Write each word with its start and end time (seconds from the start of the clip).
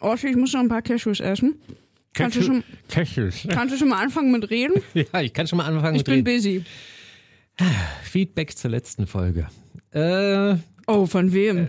Oschi, 0.00 0.28
ich 0.28 0.36
muss 0.36 0.52
noch 0.52 0.60
ein 0.60 0.68
paar 0.68 0.82
Cashews 0.82 1.20
essen. 1.20 1.60
Kannst 2.12 2.36
du, 2.36 2.42
schon, 2.42 2.64
Cashews. 2.88 3.46
kannst 3.48 3.74
du 3.74 3.78
schon 3.78 3.88
mal 3.88 4.02
anfangen 4.02 4.32
mit 4.32 4.50
reden? 4.50 4.82
Ja, 4.94 5.20
ich 5.20 5.32
kann 5.32 5.46
schon 5.46 5.58
mal 5.58 5.66
anfangen 5.66 5.94
Ich 5.94 6.00
mit 6.00 6.06
bin 6.06 6.14
reden. 6.14 6.24
busy. 6.24 6.64
Feedback 8.02 8.56
zur 8.56 8.70
letzten 8.70 9.06
Folge. 9.06 9.46
Äh, 9.92 10.56
Oh, 10.86 11.06
von 11.06 11.32
wem? 11.32 11.68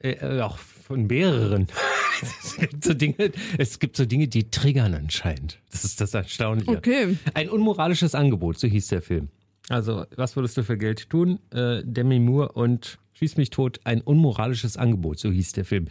äh, 0.00 0.10
äh, 0.12 0.40
auch 0.42 0.58
von 0.58 1.06
mehreren. 1.06 1.68
es, 2.42 2.56
gibt 2.56 2.84
so 2.84 2.92
Dinge, 2.92 3.32
es 3.56 3.78
gibt 3.78 3.96
so 3.96 4.04
Dinge, 4.04 4.28
die 4.28 4.50
triggern 4.50 4.94
anscheinend. 4.94 5.58
Das 5.70 5.84
ist 5.84 6.00
das 6.00 6.12
Erstaunliche. 6.12 6.70
Okay. 6.70 7.16
Ein 7.34 7.48
unmoralisches 7.48 8.14
Angebot, 8.14 8.58
so 8.58 8.66
hieß 8.68 8.88
der 8.88 9.00
Film. 9.00 9.28
Also, 9.68 10.04
was 10.16 10.36
würdest 10.36 10.56
du 10.58 10.64
für 10.64 10.76
Geld 10.76 11.08
tun? 11.08 11.38
Äh, 11.50 11.82
Demi 11.84 12.18
Moore 12.18 12.52
und 12.52 12.98
Schieß 13.22 13.36
mich 13.36 13.50
tot, 13.50 13.78
ein 13.84 14.00
unmoralisches 14.00 14.76
Angebot, 14.76 15.20
so 15.20 15.30
hieß 15.30 15.52
der 15.52 15.64
Film. 15.64 15.86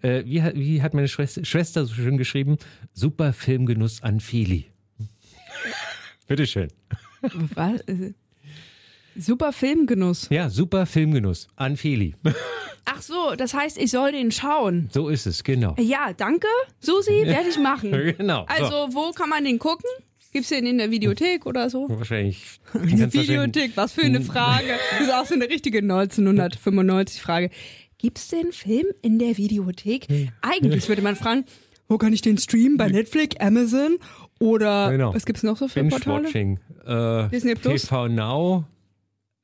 Äh, 0.00 0.24
wie, 0.24 0.42
hat- 0.42 0.56
wie 0.56 0.82
hat 0.82 0.94
meine 0.94 1.06
Schwester, 1.06 1.44
Schwester 1.44 1.84
so 1.86 1.94
schön 1.94 2.16
geschrieben? 2.18 2.56
Super 2.92 3.32
Filmgenuss 3.32 4.02
an 4.02 4.18
Feli. 4.18 4.66
Bitteschön. 6.26 6.72
Was? 7.54 7.82
Super 9.14 9.52
Filmgenuss. 9.52 10.26
Ja, 10.30 10.50
super 10.50 10.86
Filmgenuss 10.86 11.46
an 11.54 11.76
Feli. 11.76 12.16
Ach 12.84 13.00
so, 13.00 13.36
das 13.36 13.54
heißt, 13.54 13.78
ich 13.78 13.92
soll 13.92 14.10
den 14.10 14.32
schauen. 14.32 14.88
So 14.92 15.08
ist 15.08 15.26
es, 15.26 15.44
genau. 15.44 15.76
Ja, 15.78 16.12
danke, 16.12 16.48
Susi, 16.80 17.12
werde 17.26 17.48
ich 17.48 17.60
machen. 17.60 17.92
Genau. 17.92 18.44
Also, 18.48 18.88
so. 18.88 18.94
wo 18.94 19.12
kann 19.12 19.28
man 19.28 19.44
den 19.44 19.60
gucken? 19.60 19.88
Gibt's 20.32 20.48
den 20.48 20.64
in 20.66 20.78
der 20.78 20.90
Videothek 20.90 21.44
oder 21.46 21.68
so? 21.70 21.88
Wahrscheinlich. 21.90 22.60
Ganz 22.72 22.90
wahrscheinlich- 22.92 23.28
Videothek, 23.28 23.72
was 23.76 23.92
für 23.92 24.02
eine 24.02 24.20
Frage. 24.22 24.66
Das 24.98 25.00
ist 25.08 25.12
auch 25.14 25.26
so 25.26 25.34
eine 25.34 25.48
richtige 25.48 25.78
1995 25.78 27.20
Frage. 27.20 27.50
Gibt's 27.98 28.28
den 28.28 28.50
Film 28.52 28.86
in 29.02 29.18
der 29.18 29.36
Videothek? 29.36 30.06
Eigentlich 30.40 30.88
würde 30.88 31.02
man 31.02 31.16
fragen, 31.16 31.44
wo 31.88 31.98
kann 31.98 32.12
ich 32.12 32.22
den 32.22 32.38
streamen? 32.38 32.76
Bei 32.78 32.88
Netflix, 32.88 33.36
Amazon 33.36 33.98
oder 34.40 34.90
Genau. 34.90 35.14
was 35.14 35.26
gibt's 35.26 35.42
noch 35.42 35.56
so 35.58 35.68
für 35.68 35.84
Portale? 35.84 36.22
Binge-Watching. 36.32 36.58
Äh, 36.86 37.28
Disney 37.28 37.54
Plus? 37.54 37.82
TV 37.82 38.08
Now, 38.08 38.64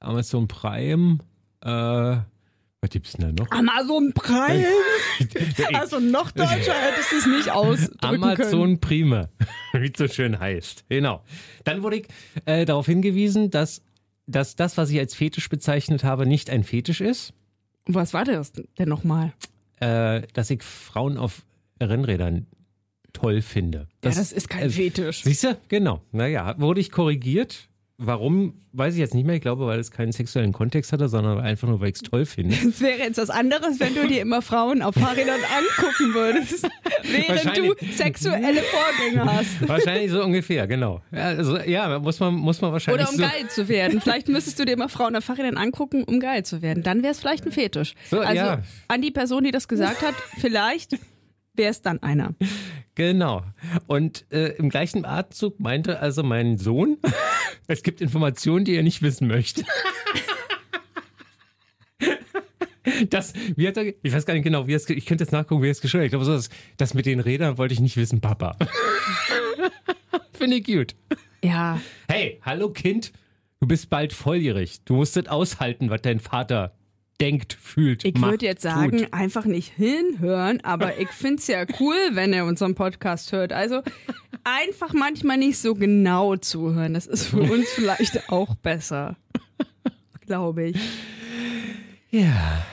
Amazon 0.01 0.49
Prime, 0.49 1.19
äh, 1.63 2.17
was 2.81 2.91
gibt's 2.91 3.13
denn 3.13 3.35
da 3.35 3.43
noch? 3.43 3.51
Amazon 3.51 4.13
Prime. 4.13 4.67
also 5.75 5.99
noch 5.99 6.31
deutscher 6.31 6.75
hättest 6.75 7.13
du 7.13 7.17
es 7.17 7.27
nicht 7.27 7.51
ausdrücken 7.51 7.99
können. 8.01 8.23
Amazon 8.23 8.81
Prime, 8.81 9.29
wie 9.73 9.91
es 9.93 9.99
so 9.99 10.07
schön 10.07 10.39
heißt. 10.39 10.85
Genau. 10.89 11.25
Dann 11.65 11.83
wurde 11.83 11.97
ich 11.97 12.09
äh, 12.45 12.65
darauf 12.65 12.87
hingewiesen, 12.87 13.51
dass, 13.51 13.83
dass 14.27 14.55
das, 14.55 14.77
was 14.77 14.91
ich 14.91 14.99
als 14.99 15.15
Fetisch 15.15 15.49
bezeichnet 15.49 16.05
habe, 16.05 16.25
nicht 16.25 16.51
ein 16.51 16.63
Fetisch 16.63 17.01
ist. 17.01 17.33
Was 17.87 18.15
war 18.15 18.25
das 18.25 18.53
denn 18.53 18.89
nochmal? 18.89 19.33
Äh, 19.81 20.23
dass 20.35 20.51
ich 20.51 20.63
Frauen 20.63 21.17
auf 21.17 21.43
Rennrädern 21.81 22.47
toll 23.13 23.43
finde. 23.43 23.89
Ja, 24.05 24.11
das 24.11 24.33
ist 24.33 24.49
kein 24.49 24.71
Fetisch. 24.71 25.25
Siehst 25.25 25.45
du? 25.45 25.59
Genau. 25.69 26.03
Naja, 26.13 26.55
wurde 26.59 26.81
ich 26.81 26.91
korrigiert. 26.91 27.68
Warum, 28.01 28.55
weiß 28.75 28.95
ich 28.95 29.01
jetzt 29.01 29.13
nicht 29.13 29.27
mehr. 29.27 29.35
Ich 29.35 29.41
glaube, 29.43 29.67
weil 29.67 29.81
es 29.81 29.91
keinen 29.91 30.13
sexuellen 30.13 30.53
Kontext 30.53 30.93
hatte, 30.93 31.09
sondern 31.09 31.41
einfach 31.41 31.67
nur, 31.67 31.81
weil 31.81 31.89
ich 31.89 31.97
es 31.97 32.03
toll 32.03 32.27
finde. 32.27 32.55
Es 32.69 32.81
wäre 32.81 33.01
jetzt 33.01 33.19
was 33.19 33.29
anderes, 33.29 33.81
wenn 33.81 33.93
du 33.97 34.07
dir 34.07 34.23
immer 34.23 34.41
Frauen 34.41 34.83
auf 34.83 34.95
Fahrrädern 34.95 35.41
angucken 35.41 36.15
würdest, 36.15 36.69
während 37.03 37.57
du 37.57 37.75
sexuelle 37.93 38.63
Vorgänge 38.63 39.25
hast. 39.25 39.69
Wahrscheinlich 39.69 40.13
so 40.13 40.23
ungefähr, 40.23 40.69
genau. 40.69 41.03
Ja, 41.11 41.25
also, 41.25 41.59
ja 41.59 41.99
muss, 41.99 42.21
man, 42.21 42.35
muss 42.35 42.61
man 42.61 42.71
wahrscheinlich 42.71 43.03
Oder 43.03 43.11
um 43.11 43.17
so... 43.17 43.23
geil 43.23 43.49
zu 43.49 43.69
werden. 43.69 44.01
Vielleicht 44.01 44.29
müsstest 44.29 44.61
du 44.61 44.65
dir 44.65 44.75
immer 44.75 44.89
Frauen 44.89 45.17
auf 45.17 45.25
Fahrrädern 45.25 45.57
angucken, 45.57 46.05
um 46.05 46.21
geil 46.21 46.45
zu 46.45 46.63
werden. 46.63 46.85
Dann 46.85 47.03
wäre 47.03 47.11
es 47.11 47.19
vielleicht 47.19 47.47
ein 47.47 47.53
Fetisch. 47.53 47.95
So, 48.09 48.21
also 48.21 48.37
ja. 48.37 48.63
an 48.87 49.03
die 49.03 49.11
Person, 49.11 49.43
die 49.43 49.51
das 49.51 49.67
gesagt 49.67 50.03
hat, 50.03 50.15
vielleicht 50.39 50.99
wäre 51.59 51.71
es 51.71 51.83
dann 51.83 52.03
einer. 52.03 52.35
Genau. 52.95 53.43
Und 53.87 54.25
äh, 54.33 54.55
im 54.57 54.71
gleichen 54.71 55.05
Atemzug 55.05 55.61
meinte 55.61 56.01
also 56.01 56.23
mein 56.23 56.59
Sohn, 56.59 56.99
es 57.67 57.83
gibt 57.83 58.01
Informationen, 58.01 58.65
die 58.65 58.75
er 58.75 58.83
nicht 58.83 59.03
wissen 59.03 59.29
möchte. 59.29 59.65
Das, 63.11 63.33
wie 63.55 63.69
hat 63.69 63.77
er, 63.77 63.93
ich 64.03 64.13
weiß 64.13 64.25
gar 64.27 64.35
nicht 64.35 64.43
genau, 64.45 64.67
wie 64.67 64.73
er 64.73 64.77
es, 64.77 64.89
ich 64.89 65.07
könnte 65.07 65.23
jetzt 65.23 65.31
nachgucken, 65.33 65.63
wie 65.63 65.69
er 65.69 65.73
es 65.73 65.81
geschrieben 65.81 66.01
hat. 66.03 66.07
Ich 66.07 66.11
glaube, 66.11 66.25
so, 66.25 66.33
das, 66.33 66.49
das 66.79 66.95
mit 66.95 67.07
den 67.07 67.21
Rädern 67.21 67.59
wollte 67.59 67.75
ich 67.75 67.81
nicht 67.81 67.97
wissen, 67.97 68.21
Papa. 68.21 68.57
Finde 70.33 70.57
ich 70.57 70.65
gut. 70.65 70.95
Ja, 71.45 71.81
Hey, 72.09 72.41
hallo 72.43 72.71
Kind, 72.71 73.13
du 73.61 73.69
bist 73.69 73.91
bald 73.91 74.13
volljährig. 74.13 74.81
Du 74.85 74.95
musst 74.95 75.17
das 75.17 75.27
aushalten, 75.27 75.91
was 75.91 76.03
dein 76.03 76.19
Vater 76.19 76.78
denkt, 77.21 77.57
fühlt, 77.61 78.05
ich 78.05 78.21
würde 78.21 78.47
jetzt 78.47 78.63
sagen, 78.63 78.99
tut. 78.99 79.13
einfach 79.13 79.45
nicht 79.45 79.73
hinhören, 79.75 80.61
aber 80.63 80.99
ich 81.01 81.09
finde 81.09 81.37
es 81.37 81.47
ja 81.49 81.65
cool, 81.81 81.97
wenn 82.13 82.33
er 82.33 82.45
unseren 82.45 82.75
Podcast 82.75 83.33
hört. 83.33 83.53
Also 83.53 83.83
einfach 84.45 84.93
manchmal 84.93 85.37
nicht 85.37 85.59
so 85.59 85.75
genau 85.75 86.37
zuhören. 86.37 86.95
Das 86.95 87.07
ist 87.07 87.27
für 87.27 87.41
uns 87.43 87.69
vielleicht 87.71 88.31
auch 88.31 88.55
besser. 88.57 89.17
Glaube 90.27 90.65
ich. 90.69 90.77
Ja. 92.11 92.65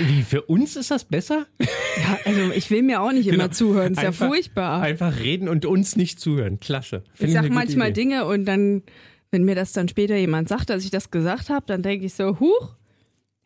Wie, 0.00 0.22
für 0.22 0.42
uns 0.42 0.74
ist 0.76 0.90
das 0.90 1.04
besser? 1.04 1.46
Ja, 1.60 2.18
also 2.24 2.50
ich 2.52 2.70
will 2.70 2.82
mir 2.82 3.00
auch 3.02 3.12
nicht 3.12 3.26
immer 3.28 3.44
Genau. 3.44 3.48
zuhören. 3.54 3.92
Ist 3.92 4.02
ja 4.02 4.08
Einfach- 4.08 4.26
furchtbar. 4.28 4.82
Einfach 4.82 5.18
reden 5.20 5.48
und 5.48 5.64
uns 5.66 5.94
nicht 5.96 6.18
zuhören. 6.20 6.58
Klasse. 6.58 7.04
Ich 7.12 7.18
Finde 7.20 7.32
sag 7.34 7.40
eine 7.40 7.48
gute 7.50 7.58
manchmal 7.60 7.88
Idee. 7.90 8.00
Dinge 8.00 8.24
und 8.24 8.46
dann, 8.46 8.82
wenn 9.30 9.44
mir 9.44 9.54
das 9.54 9.72
dann 9.72 9.88
später 9.88 10.16
jemand 10.16 10.48
sagt, 10.48 10.70
dass 10.70 10.84
ich 10.84 10.90
das 10.90 11.10
gesagt 11.10 11.50
habe, 11.50 11.66
dann 11.66 11.82
denke 11.82 12.06
ich 12.06 12.14
so, 12.14 12.40
huch, 12.40 12.74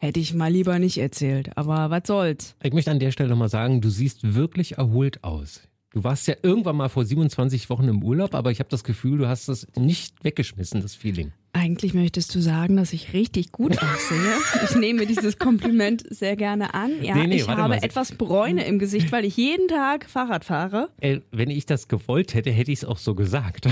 hätte 0.05 0.21
ich 0.21 0.35
mal 0.35 0.53
lieber 0.53 0.79
nicht 0.79 0.99
erzählt. 0.99 1.57
Aber 1.57 1.91
was 1.91 2.03
soll's? 2.07 2.55
Ich 2.63 2.73
möchte 2.73 2.91
an 2.91 2.99
der 3.01 3.11
Stelle 3.11 3.31
nochmal 3.31 3.49
sagen, 3.49 3.81
du 3.81 3.89
siehst 3.91 4.35
wirklich 4.35 4.79
erholt 4.79 5.25
aus. 5.25 5.63
Du 5.93 6.03
warst 6.03 6.27
ja 6.27 6.35
irgendwann 6.43 6.75
mal 6.77 6.89
vor 6.89 7.05
27 7.05 7.71
Wochen 7.71 7.87
im 7.87 8.03
Urlaub, 8.03 8.35
aber 8.35 8.51
ich 8.51 8.59
habe 8.59 8.69
das 8.69 8.83
Gefühl, 8.83 9.17
du 9.19 9.29
hast 9.29 9.49
das 9.49 9.67
nicht 9.77 10.25
weggeschmissen, 10.25 10.83
das 10.83 10.97
Feeling. 10.97 11.31
Eigentlich 11.53 11.95
möchtest 11.95 12.35
du 12.35 12.41
sagen, 12.41 12.77
dass 12.77 12.93
ich 12.93 13.13
richtig 13.13 13.53
gut 13.53 13.79
aussehe. 13.81 14.35
Ich 14.65 14.75
nehme 14.75 15.07
dieses 15.07 15.39
Kompliment 15.39 16.05
sehr 16.11 16.35
gerne 16.35 16.75
an. 16.75 16.91
Ja, 17.01 17.15
Nee, 17.15 17.29
nee, 17.29 17.37
ich 17.37 17.49
habe 17.49 17.69
mal. 17.69 17.79
etwas 17.81 18.11
Bräune 18.11 18.67
im 18.67 18.81
Gesicht, 18.81 19.13
weil 19.13 19.25
ich 19.25 19.37
jeden 19.37 19.69
Tag 19.69 20.11
Fahrrad 20.11 20.45
fahre. 20.45 20.89
Ey, 21.01 21.23
wenn 21.31 21.49
ich 21.49 21.65
das 21.65 21.87
gewollt 21.87 22.35
hätte, 22.35 22.51
hätte 22.51 22.73
ich 22.73 22.81
es 22.81 22.85
auch 22.85 22.99
so 22.99 23.15
gesagt. 23.15 23.69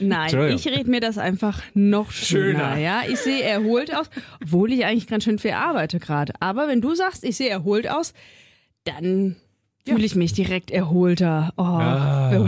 Nein, 0.00 0.50
ich 0.50 0.66
rede 0.66 0.90
mir 0.90 1.00
das 1.00 1.18
einfach 1.18 1.62
noch 1.74 2.10
schöner. 2.10 2.74
Schöner. 2.74 2.78
Ja, 2.78 3.02
ich 3.08 3.18
sehe 3.18 3.42
erholt 3.42 3.94
aus, 3.94 4.10
obwohl 4.42 4.72
ich 4.72 4.84
eigentlich 4.84 5.06
ganz 5.06 5.24
schön 5.24 5.38
viel 5.38 5.52
arbeite 5.52 5.98
gerade. 5.98 6.32
Aber 6.40 6.68
wenn 6.68 6.80
du 6.80 6.94
sagst, 6.94 7.24
ich 7.24 7.36
sehe 7.36 7.50
erholt 7.50 7.90
aus, 7.90 8.14
dann 8.84 9.36
fühle 9.88 10.04
ich 10.06 10.14
mich 10.14 10.32
direkt 10.32 10.70
erholter. 10.70 11.52
Oh, 11.56 11.64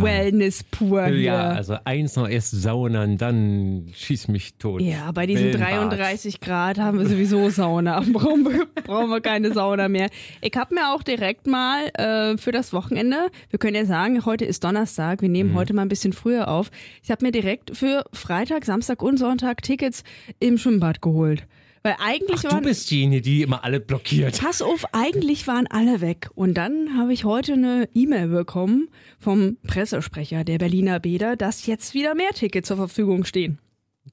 Wellness 0.02 0.64
pur 0.64 1.06
hier. 1.06 1.16
ja, 1.20 1.48
also 1.50 1.76
eins 1.84 2.16
noch 2.16 2.28
erst 2.28 2.52
saunern, 2.62 3.18
dann 3.18 3.88
schieß 3.94 4.28
mich 4.28 4.54
tot. 4.54 4.80
Ja, 4.82 5.10
bei 5.12 5.26
diesen 5.26 5.46
Wellenbad. 5.54 5.92
33 5.98 6.40
Grad 6.40 6.78
haben 6.78 6.98
wir 6.98 7.06
sowieso 7.06 7.48
Sauna. 7.50 8.00
Brauchen 8.12 8.44
wir, 8.44 8.66
brauchen 8.84 9.08
wir 9.10 9.20
keine 9.20 9.52
Sauna 9.52 9.88
mehr. 9.88 10.08
Ich 10.40 10.52
habe 10.56 10.74
mir 10.74 10.92
auch 10.94 11.02
direkt 11.02 11.46
mal 11.46 11.86
äh, 11.94 12.36
für 12.36 12.52
das 12.52 12.72
Wochenende, 12.72 13.30
wir 13.50 13.58
können 13.58 13.76
ja 13.76 13.84
sagen, 13.84 14.24
heute 14.24 14.44
ist 14.44 14.64
Donnerstag, 14.64 15.22
wir 15.22 15.28
Mhm. 15.28 15.32
nehmen 15.32 15.54
heute 15.54 15.74
mal 15.74 15.82
ein 15.82 15.88
bisschen 15.88 16.12
früher 16.12 16.48
auf. 16.48 16.70
Ich 17.02 17.10
habe 17.10 17.24
mir 17.24 17.32
direkt 17.32 17.76
für 17.76 18.04
Freitag, 18.12 18.64
Samstag 18.64 19.02
und 19.02 19.16
Sonntag 19.18 19.62
Tickets 19.62 20.02
im 20.38 20.58
Schwimmbad 20.58 21.00
geholt. 21.02 21.46
Weil 21.82 21.96
eigentlich 21.98 22.40
Ach, 22.40 22.42
du 22.42 22.50
waren. 22.50 22.64
bist 22.64 22.90
diejenige, 22.90 23.22
die 23.22 23.42
immer 23.42 23.64
alle 23.64 23.80
blockiert. 23.80 24.38
Pass 24.38 24.60
auf, 24.60 24.84
eigentlich 24.92 25.46
waren 25.46 25.66
alle 25.66 26.00
weg. 26.02 26.28
Und 26.34 26.54
dann 26.54 26.96
habe 26.96 27.12
ich 27.14 27.24
heute 27.24 27.54
eine 27.54 27.88
E-Mail 27.94 28.28
bekommen 28.28 28.88
vom 29.18 29.56
Pressesprecher 29.66 30.44
der 30.44 30.58
Berliner 30.58 31.00
Bäder, 31.00 31.36
dass 31.36 31.66
jetzt 31.66 31.94
wieder 31.94 32.14
mehr 32.14 32.30
Tickets 32.34 32.68
zur 32.68 32.76
Verfügung 32.76 33.24
stehen. 33.24 33.58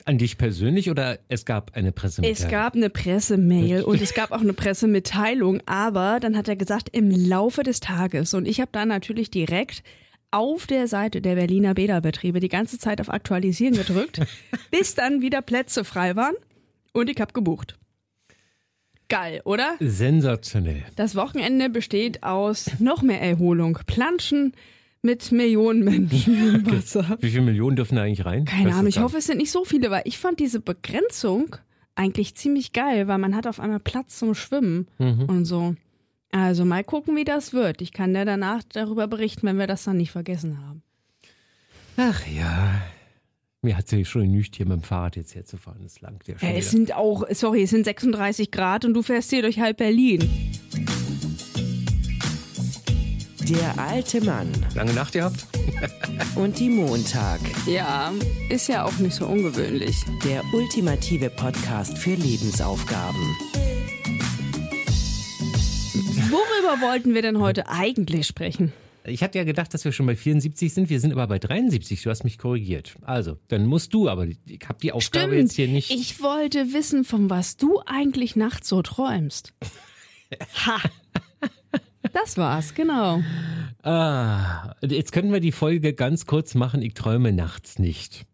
An 0.05 0.17
dich 0.17 0.37
persönlich 0.37 0.89
oder 0.89 1.19
es 1.27 1.45
gab 1.45 1.75
eine 1.75 1.91
Pressemitteilung? 1.91 2.45
Es 2.45 2.51
gab 2.51 2.75
eine 2.75 2.89
Pressemail 2.89 3.83
und 3.83 4.01
es 4.01 4.13
gab 4.13 4.31
auch 4.31 4.41
eine 4.41 4.53
Pressemitteilung, 4.53 5.61
aber 5.65 6.19
dann 6.21 6.37
hat 6.37 6.47
er 6.47 6.55
gesagt, 6.55 6.89
im 6.89 7.09
Laufe 7.09 7.63
des 7.63 7.79
Tages. 7.79 8.33
Und 8.33 8.47
ich 8.47 8.61
habe 8.61 8.69
dann 8.71 8.89
natürlich 8.89 9.31
direkt 9.31 9.83
auf 10.29 10.67
der 10.67 10.87
Seite 10.87 11.21
der 11.21 11.35
Berliner 11.35 11.73
Bäderbetriebe 11.73 12.39
die 12.39 12.49
ganze 12.49 12.77
Zeit 12.77 13.01
auf 13.01 13.09
Aktualisieren 13.09 13.75
gedrückt, 13.75 14.21
bis 14.71 14.93
dann 14.93 15.21
wieder 15.21 15.41
Plätze 15.41 15.83
frei 15.83 16.15
waren 16.15 16.35
und 16.93 17.09
ich 17.09 17.19
habe 17.21 17.33
gebucht. 17.33 17.77
Geil, 19.09 19.41
oder? 19.45 19.75
Sensationell. 19.79 20.83
Das 20.97 21.15
Wochenende 21.15 21.69
besteht 21.69 22.23
aus 22.23 22.69
noch 22.79 23.01
mehr 23.01 23.21
Erholung. 23.21 23.79
Planschen 23.87 24.51
mit 25.01 25.31
Millionen 25.31 25.85
Menschen 25.85 26.55
im 26.55 26.71
Wasser. 26.71 27.17
Wie 27.21 27.29
viele 27.29 27.43
Millionen 27.43 27.77
dürfen 27.77 27.95
da 27.95 28.01
eigentlich 28.03 28.25
rein? 28.25 28.43
Keine 28.45 28.73
Ahnung, 28.73 28.87
ich 28.87 28.99
hoffe, 28.99 29.17
es 29.17 29.27
sind 29.27 29.37
nicht 29.37 29.51
so 29.51 29.63
viele, 29.63 29.91
weil 29.91 30.01
ich 30.05 30.17
fand 30.17 30.39
diese 30.41 30.59
Begrenzung 30.59 31.55
eigentlich 31.95 32.35
ziemlich 32.35 32.73
geil, 32.73 33.07
weil 33.07 33.17
man 33.17 33.33
hat 33.35 33.47
auf 33.47 33.59
einmal 33.61 33.79
Platz 33.79 34.19
zum 34.19 34.35
Schwimmen 34.35 34.87
Mhm. 34.99 35.25
und 35.25 35.45
so. 35.45 35.75
Also 36.31 36.65
mal 36.65 36.83
gucken, 36.83 37.15
wie 37.15 37.23
das 37.23 37.53
wird. 37.53 37.81
Ich 37.81 37.93
kann 37.93 38.13
ja 38.13 38.25
danach 38.25 38.61
darüber 38.73 39.07
berichten, 39.07 39.47
wenn 39.47 39.57
wir 39.57 39.67
das 39.67 39.85
dann 39.85 39.95
nicht 39.97 40.11
vergessen 40.11 40.59
haben. 40.67 40.83
Ach 41.95 42.27
ja. 42.27 42.81
Mir 43.63 43.75
hat 43.75 43.87
sie 43.87 44.05
schon 44.05 44.21
genügt, 44.23 44.55
hier 44.55 44.67
mit 44.67 44.77
dem 44.77 44.83
Fahrrad 44.83 45.15
jetzt 45.15 45.33
herzufahren. 45.33 45.81
Das 45.81 45.99
langt 46.01 46.27
ja 46.27 46.37
schon. 46.37 46.47
Äh, 46.47 46.51
wieder. 46.51 46.59
es 46.59 46.71
sind 46.71 46.95
auch, 46.95 47.25
sorry, 47.31 47.63
es 47.63 47.71
sind 47.71 47.85
36 47.85 48.51
Grad 48.51 48.85
und 48.85 48.93
du 48.93 49.01
fährst 49.01 49.31
hier 49.31 49.41
durch 49.41 49.59
halb 49.59 49.77
Berlin. 49.77 50.29
Der 53.49 53.79
alte 53.79 54.21
Mann 54.23 54.51
Lange 54.75 54.93
Nacht 54.93 55.13
gehabt? 55.13 55.47
und 56.35 56.59
die 56.59 56.69
Montag. 56.69 57.39
Ja, 57.65 58.13
ist 58.49 58.67
ja 58.67 58.85
auch 58.85 58.97
nicht 58.99 59.15
so 59.15 59.25
ungewöhnlich. 59.25 59.95
Der 60.23 60.43
ultimative 60.53 61.29
Podcast 61.31 61.97
für 61.97 62.13
Lebensaufgaben. 62.13 63.35
Worüber 66.29 66.81
wollten 66.85 67.15
wir 67.15 67.21
denn 67.23 67.39
heute 67.39 67.69
eigentlich 67.69 68.27
sprechen? 68.27 68.73
Ich 69.07 69.23
hatte 69.23 69.37
ja 69.37 69.45
gedacht, 69.45 69.73
dass 69.73 69.85
wir 69.85 69.93
schon 69.93 70.05
bei 70.05 70.15
74 70.15 70.73
sind. 70.73 70.89
Wir 70.89 70.99
sind 70.99 71.13
aber 71.13 71.27
bei 71.27 71.39
73. 71.39 72.01
Du 72.01 72.09
hast 72.09 72.23
mich 72.25 72.37
korrigiert. 72.37 72.95
Also, 73.01 73.37
dann 73.47 73.65
musst 73.65 73.93
du, 73.93 74.09
aber 74.09 74.27
ich 74.27 74.37
habe 74.67 74.79
die 74.81 74.91
Aufgabe 74.91 75.27
Stimmt. 75.27 75.41
jetzt 75.41 75.55
hier 75.55 75.67
nicht. 75.69 75.91
Ich 75.91 76.21
wollte 76.21 76.73
wissen, 76.73 77.05
von 77.05 77.29
was 77.29 77.55
du 77.55 77.81
eigentlich 77.85 78.35
nachts 78.35 78.69
so 78.69 78.81
träumst. 78.81 79.53
Ha! 80.65 80.81
Das 82.11 82.35
war's, 82.35 82.73
genau. 82.73 83.23
Ah, 83.81 84.75
jetzt 84.85 85.13
könnten 85.13 85.31
wir 85.31 85.39
die 85.39 85.53
Folge 85.53 85.93
ganz 85.93 86.25
kurz 86.25 86.53
machen. 86.53 86.81
Ich 86.81 86.95
träume 86.95 87.31
nachts 87.31 87.79
nicht. 87.79 88.25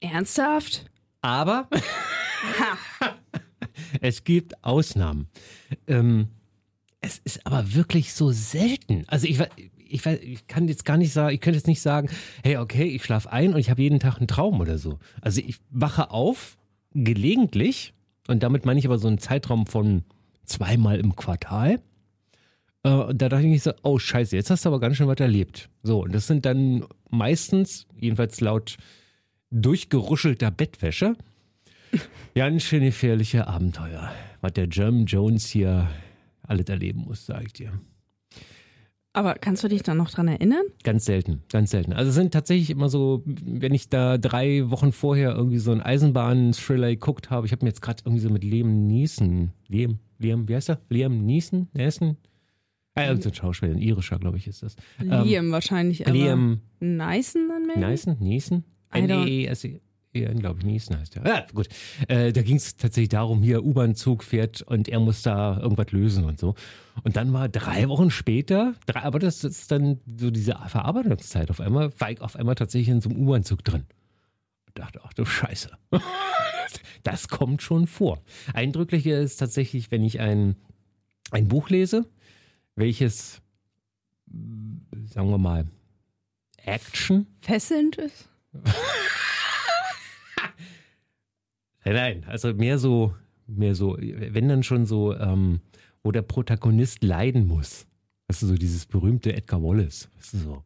Ernsthaft? 0.00 0.86
Aber 1.20 1.68
es 4.00 4.24
gibt 4.24 4.64
Ausnahmen. 4.64 5.28
Ähm, 5.86 6.28
es 7.00 7.18
ist 7.18 7.46
aber 7.46 7.74
wirklich 7.74 8.14
so 8.14 8.32
selten. 8.32 9.04
Also 9.06 9.26
ich, 9.26 9.38
ich, 9.90 10.04
we- 10.04 10.16
ich 10.16 10.46
kann 10.46 10.68
jetzt 10.68 10.84
gar 10.84 10.96
nicht 10.96 11.12
sagen, 11.12 11.34
ich 11.34 11.40
könnte 11.40 11.58
jetzt 11.58 11.66
nicht 11.66 11.82
sagen, 11.82 12.08
hey, 12.42 12.56
okay, 12.56 12.84
ich 12.84 13.04
schlafe 13.04 13.30
ein 13.32 13.52
und 13.54 13.60
ich 13.60 13.70
habe 13.70 13.82
jeden 13.82 14.00
Tag 14.00 14.18
einen 14.18 14.28
Traum 14.28 14.60
oder 14.60 14.78
so. 14.78 14.98
Also 15.20 15.40
ich 15.40 15.56
wache 15.70 16.10
auf, 16.10 16.56
gelegentlich, 16.92 17.92
und 18.28 18.42
damit 18.42 18.64
meine 18.64 18.78
ich 18.78 18.86
aber 18.86 18.98
so 18.98 19.08
einen 19.08 19.18
Zeitraum 19.18 19.66
von 19.66 20.04
zweimal 20.44 20.98
im 20.98 21.16
Quartal. 21.16 21.80
Äh, 22.82 22.90
und 22.90 23.20
da 23.20 23.28
dachte 23.28 23.46
ich 23.46 23.62
so, 23.62 23.72
oh 23.82 23.98
scheiße, 23.98 24.36
jetzt 24.36 24.50
hast 24.50 24.64
du 24.64 24.68
aber 24.68 24.80
ganz 24.80 24.96
schön 24.96 25.06
was 25.08 25.18
erlebt. 25.20 25.68
So, 25.82 26.02
und 26.04 26.14
das 26.14 26.26
sind 26.26 26.46
dann 26.46 26.84
meistens, 27.10 27.86
jedenfalls 27.96 28.40
laut 28.40 28.76
durchgeruschelter 29.50 30.50
Bettwäsche, 30.50 31.16
ganz 32.34 32.62
schön 32.62 32.82
gefährliche 32.84 33.46
Abenteuer, 33.48 34.12
was 34.40 34.52
der 34.52 34.66
German 34.68 35.06
Jones 35.06 35.46
hier 35.48 35.88
alles 36.42 36.66
erleben 36.68 37.00
muss, 37.00 37.26
sag 37.26 37.44
ich 37.46 37.52
dir. 37.52 37.72
Aber 39.12 39.34
kannst 39.34 39.64
du 39.64 39.68
dich 39.68 39.82
da 39.82 39.94
noch 39.94 40.10
dran 40.10 40.28
erinnern? 40.28 40.62
Ganz 40.84 41.04
selten, 41.04 41.42
ganz 41.50 41.72
selten. 41.72 41.92
Also 41.92 42.10
es 42.10 42.14
sind 42.14 42.32
tatsächlich 42.32 42.70
immer 42.70 42.88
so, 42.88 43.22
wenn 43.26 43.74
ich 43.74 43.88
da 43.88 44.18
drei 44.18 44.70
Wochen 44.70 44.92
vorher 44.92 45.34
irgendwie 45.34 45.58
so 45.58 45.72
einen 45.72 45.80
Eisenbahn-Thriller 45.80 46.90
geguckt 46.90 47.28
habe, 47.28 47.46
ich 47.46 47.52
habe 47.52 47.64
mir 47.64 47.70
jetzt 47.70 47.82
gerade 47.82 48.02
irgendwie 48.04 48.22
so 48.22 48.30
mit 48.30 48.44
Liam 48.44 48.86
Neeson, 48.86 49.50
Liam, 49.66 49.98
Liam, 50.18 50.48
wie 50.48 50.54
heißt 50.54 50.70
er? 50.70 50.80
Liam 50.88 51.26
Neeson? 51.26 51.68
Neeson? 51.72 52.16
Ah, 52.94 53.06
irgendein 53.06 53.34
Schauspieler, 53.34 53.72
ein 53.72 53.78
irischer, 53.78 54.18
glaube 54.18 54.36
ich, 54.36 54.46
ist 54.46 54.62
das. 54.62 54.76
Ähm, 55.00 55.24
Liam 55.24 55.50
wahrscheinlich, 55.50 56.06
aber 56.06 56.16
Liam 56.16 56.60
Neisen 56.78 57.48
dann 57.48 57.66
mehr? 57.66 57.88
Neeson? 57.88 58.16
Neeson? 58.20 58.64
N-E-E-S-E. 58.92 59.80
Ja, 60.12 60.32
glaube 60.32 60.58
ich, 60.58 60.64
Neeson 60.64 60.98
heißt 60.98 61.16
er. 61.16 61.26
Ja, 61.26 61.46
gut. 61.54 61.68
Äh, 62.08 62.32
da 62.32 62.42
ging 62.42 62.56
es 62.56 62.76
tatsächlich 62.76 63.10
darum, 63.10 63.42
hier 63.42 63.62
U-Bahn-Zug 63.62 64.24
fährt 64.24 64.60
und 64.62 64.88
er 64.88 64.98
muss 64.98 65.22
da 65.22 65.58
irgendwas 65.60 65.92
lösen 65.92 66.24
und 66.24 66.40
so. 66.40 66.56
Und 67.04 67.16
dann 67.16 67.32
war 67.32 67.48
drei 67.48 67.88
Wochen 67.88 68.10
später, 68.10 68.74
drei, 68.86 69.02
aber 69.02 69.20
das 69.20 69.44
ist 69.44 69.70
dann 69.70 70.00
so 70.18 70.30
diese 70.32 70.56
Verarbeitungszeit 70.66 71.48
auf 71.50 71.60
einmal, 71.60 71.92
war 72.00 72.10
ich 72.10 72.20
auf 72.20 72.34
einmal 72.34 72.56
tatsächlich 72.56 72.88
in 72.88 73.00
so 73.00 73.08
einem 73.08 73.20
U-Bahn-Zug 73.20 73.62
drin. 73.62 73.84
Und 74.66 74.78
dachte, 74.78 75.00
ach 75.04 75.12
du 75.12 75.24
Scheiße. 75.24 75.70
das 77.04 77.28
kommt 77.28 77.62
schon 77.62 77.86
vor. 77.86 78.20
Eindrücklicher 78.52 79.20
ist 79.20 79.36
tatsächlich, 79.36 79.92
wenn 79.92 80.02
ich 80.02 80.18
ein, 80.18 80.56
ein 81.30 81.46
Buch 81.46 81.70
lese, 81.70 82.04
welches, 82.74 83.40
sagen 84.26 85.30
wir 85.30 85.38
mal, 85.38 85.68
Action 86.64 87.28
Fesselnd 87.40 87.96
ist? 87.96 88.28
Nein, 91.84 91.94
nein, 91.94 92.24
also 92.28 92.52
mehr 92.54 92.78
so, 92.78 93.14
mehr 93.46 93.74
so, 93.74 93.96
wenn 93.98 94.48
dann 94.48 94.62
schon 94.62 94.86
so, 94.86 95.16
ähm, 95.16 95.60
wo 96.02 96.12
der 96.12 96.22
Protagonist 96.22 97.02
leiden 97.02 97.46
muss. 97.46 97.86
Weißt 98.28 98.42
du, 98.42 98.46
so 98.46 98.54
dieses 98.54 98.86
berühmte 98.86 99.32
Edgar 99.34 99.62
Wallace. 99.62 100.08
Weißt 100.16 100.34
du, 100.34 100.38
so, 100.38 100.64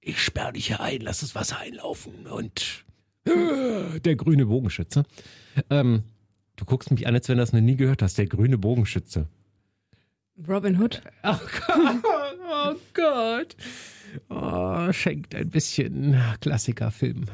ich 0.00 0.22
sperre 0.22 0.52
dich 0.52 0.68
hier 0.68 0.80
ein, 0.80 1.00
lass 1.00 1.20
das 1.20 1.34
Wasser 1.34 1.58
einlaufen 1.58 2.26
und 2.26 2.84
äh, 3.24 4.00
der 4.00 4.16
grüne 4.16 4.46
Bogenschütze. 4.46 5.04
Ähm, 5.70 6.04
du 6.56 6.64
guckst 6.64 6.90
mich 6.90 7.06
an, 7.06 7.14
als 7.14 7.28
wenn 7.28 7.36
du 7.36 7.42
das 7.42 7.52
noch 7.52 7.60
nie 7.60 7.76
gehört 7.76 8.02
hast, 8.02 8.18
der 8.18 8.26
grüne 8.26 8.58
Bogenschütze. 8.58 9.28
Robin 10.48 10.78
Hood? 10.78 11.02
Oh 11.24 11.38
Gott, 11.66 12.00
oh 12.50 12.74
Gott. 12.92 13.56
Oh, 14.28 14.92
schenkt 14.92 15.34
ein 15.34 15.48
bisschen 15.50 16.16
Klassikerfilm. 16.40 17.24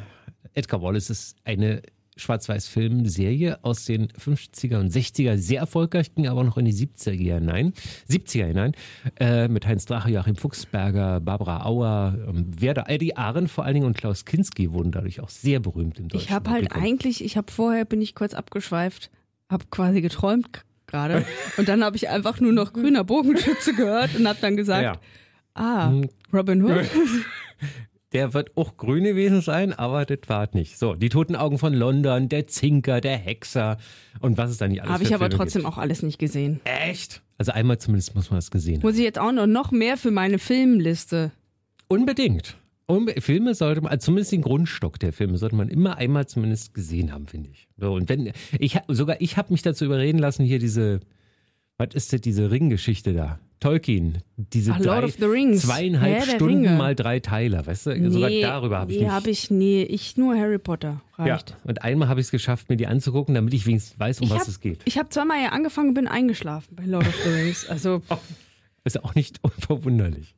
Edgar 0.55 0.81
Wallace 0.83 1.11
ist 1.11 1.37
eine 1.45 1.83
Schwarz-Weiß-Film-Serie 2.17 3.59
aus 3.63 3.85
den 3.85 4.09
50er 4.09 4.79
und 4.79 4.93
60er, 4.93 5.37
sehr 5.37 5.61
erfolgreich, 5.61 6.15
ging 6.15 6.27
aber 6.29 6.45
noch 6.45 6.59
in 6.59 6.65
die 6.65 6.73
70er 6.73 7.35
hinein, 7.35 7.73
70er 8.09 8.47
hinein, 8.47 8.73
äh, 9.19 9.49
mit 9.49 9.67
Heinz 9.67 9.87
Drache, 9.87 10.11
Joachim 10.11 10.37
Fuchsberger, 10.37 11.21
Barbara 11.21 11.65
Auer, 11.67 12.19
ähm, 12.29 12.47
Werder, 12.61 12.85
Eddie 12.89 13.17
Ahren 13.17 13.49
vor 13.49 13.65
allen 13.65 13.75
Dingen 13.75 13.87
und 13.87 13.97
Klaus 13.97 14.25
Kinski 14.25 14.73
wurden 14.73 14.93
dadurch 14.93 15.21
auch 15.21 15.29
sehr 15.31 15.61
berühmt 15.61 15.99
im 15.99 16.09
deutschen 16.09 16.25
Ich 16.25 16.31
habe 16.31 16.51
halt 16.51 16.73
eigentlich, 16.73 17.25
ich 17.25 17.37
habe 17.37 17.51
vorher, 17.51 17.85
bin 17.85 18.03
ich 18.03 18.15
kurz 18.15 18.35
abgeschweift, 18.35 19.11
habe 19.49 19.65
quasi 19.71 20.01
geträumt 20.01 20.65
gerade. 20.87 21.25
Und 21.57 21.69
dann 21.69 21.85
habe 21.85 21.97
ich 21.97 22.09
einfach 22.09 22.41
nur 22.41 22.53
noch 22.53 22.73
grüner 22.73 23.05
Bogenschütze 23.05 23.75
gehört 23.75 24.17
und 24.17 24.27
habe 24.27 24.39
dann 24.41 24.57
gesagt, 24.57 24.83
Ja. 24.83 25.01
ah, 25.55 25.93
Robin 26.33 26.65
Hood? 26.65 26.85
Der 28.13 28.35
wird 28.35 28.57
auch 28.57 28.77
grün 28.77 29.05
gewesen 29.05 29.41
sein, 29.41 29.73
aber 29.73 30.05
das 30.05 30.19
war 30.29 30.49
es 30.49 30.53
nicht. 30.55 30.79
So, 30.79 30.95
die 30.95 31.09
toten 31.11 31.37
Augen 31.37 31.59
von 31.59 31.73
London, 31.73 32.29
der 32.29 32.49
Zinker, 32.49 33.01
der 33.01 33.17
Hexer 33.17 33.77
und 34.21 34.37
was 34.37 34.51
es 34.51 34.59
da 34.59 34.67
nicht 34.67 34.81
alles 34.83 34.93
Habe 34.93 35.05
ich 35.05 35.15
aber 35.15 35.27
Filme 35.27 35.37
trotzdem 35.37 35.63
gibt. 35.63 35.73
auch 35.73 35.79
alles 35.79 36.03
nicht 36.03 36.19
gesehen. 36.19 36.61
Echt? 36.65 37.23
Also 37.39 37.53
einmal 37.53 37.79
zumindest 37.79 38.15
muss 38.17 38.31
man 38.31 38.39
das 38.39 38.51
gesehen 38.51 38.77
haben. 38.79 38.83
Muss 38.89 38.97
ich 38.99 39.05
jetzt 39.05 39.19
auch 39.19 39.31
noch, 39.33 39.47
noch 39.47 39.71
mehr 39.71 39.97
für 39.97 40.11
meine 40.11 40.39
Filmliste. 40.39 41.31
Unbedingt. 41.89 42.57
Unbe 42.87 43.21
Filme 43.21 43.55
sollte 43.55 43.81
man, 43.83 43.93
also 43.93 44.07
zumindest 44.07 44.33
den 44.33 44.43
Grundstock 44.43 44.99
der 44.99 45.13
Filme 45.13 45.39
sollte 45.39 45.55
man 45.55 45.69
immer 45.69 45.97
einmal 45.97 46.27
zumindest 46.27 46.75
gesehen 46.75 47.13
haben, 47.13 47.29
finde 47.29 47.51
ich. 47.51 47.69
So, 47.77 47.93
und 47.95 48.09
wenn, 48.09 48.33
ich 48.59 48.75
hab- 48.75 48.85
sogar 48.89 49.21
ich 49.21 49.37
habe 49.37 49.53
mich 49.53 49.63
dazu 49.63 49.85
überreden 49.85 50.19
lassen, 50.19 50.45
hier 50.45 50.59
diese, 50.59 50.99
was 51.79 51.95
ist 51.95 52.13
das, 52.13 52.21
diese 52.21 52.51
Ringgeschichte 52.51 53.15
da? 53.15 53.39
Tolkien, 53.61 54.19
diese 54.37 54.73
Ach, 54.73 54.79
drei, 54.81 54.85
Lord 55.01 55.05
of 55.05 55.17
the 55.19 55.25
Rings. 55.27 55.63
zweieinhalb 55.63 56.15
Herr 56.27 56.35
Stunden 56.37 56.77
mal 56.79 56.95
drei 56.95 57.21
Teile, 57.21 57.67
weißt 57.67 57.87
du? 57.87 58.11
sogar 58.11 58.31
darüber 58.31 58.79
habe 58.79 58.93
ich 58.93 58.99
nee, 58.99 59.05
nicht. 59.05 59.13
habe 59.13 59.31
ich, 59.31 59.51
nee, 59.51 59.83
ich 59.83 60.17
nur 60.17 60.35
Harry 60.37 60.59
Potter. 60.59 61.03
ja, 61.19 61.25
Reicht. 61.35 61.57
und 61.65 61.83
einmal 61.83 62.09
habe 62.09 62.21
ich 62.21 62.27
es 62.27 62.31
geschafft, 62.31 62.71
mir 62.71 62.77
die 62.77 62.87
anzugucken, 62.87 63.35
damit 63.35 63.53
ich 63.53 63.67
wenigstens 63.67 63.99
weiß, 64.01 64.21
um 64.21 64.29
Ich 64.29 64.31
was 64.33 64.41
hab- 64.41 64.49
es 64.49 64.61
geht. 64.61 64.81
Ich 64.87 64.97
habe 64.99 65.11
zweimal 65.11 65.43
ja 65.43 65.51
angefangen 65.51 65.89
und 65.91 65.95
bin 65.95 66.09
eingeschlafen 66.09 66.75
bei 66.75 66.85
Lord 66.87 67.07
of 67.07 67.15
the 67.23 67.29
Rings. 67.31 67.69
Also, 67.69 68.03
Ist 68.85 69.05
auch 69.05 69.15
nicht 69.15 69.39
unverwunderlich. 69.43 70.35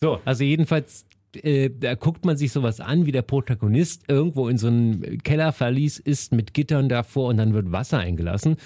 So, 0.00 0.20
also 0.24 0.44
jedenfalls, 0.44 1.04
äh, 1.34 1.68
da 1.68 1.96
guckt 1.96 2.24
man 2.24 2.36
sich 2.36 2.52
sowas 2.52 2.78
an, 2.78 3.06
wie 3.06 3.12
der 3.12 3.22
Protagonist 3.22 4.04
irgendwo 4.06 4.48
in 4.48 4.56
so 4.56 4.68
einem 4.68 5.18
Kellerverlies 5.24 5.98
ist 5.98 6.32
mit 6.32 6.54
Gittern 6.54 6.88
davor 6.88 7.28
und 7.30 7.38
dann 7.38 7.54
wird 7.54 7.72
Wasser 7.72 7.98
eingelassen. 7.98 8.56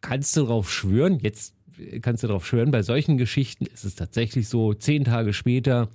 Kannst 0.00 0.34
du 0.38 0.46
drauf 0.46 0.72
schwören, 0.72 1.18
jetzt 1.20 1.54
kannst 2.00 2.22
du 2.22 2.28
drauf 2.28 2.46
schwören, 2.46 2.70
bei 2.70 2.82
solchen 2.82 3.18
Geschichten 3.18 3.66
ist 3.66 3.84
es 3.84 3.94
tatsächlich 3.94 4.48
so, 4.48 4.74
zehn 4.74 5.04
Tage 5.04 5.32
später 5.32 5.88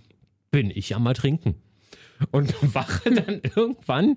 bin 0.52 0.72
ich 0.74 0.96
am 0.96 1.06
Ertrinken. 1.06 1.56
Und 2.32 2.54
wache 2.74 3.12
dann 3.12 3.42
irgendwann, 3.56 4.16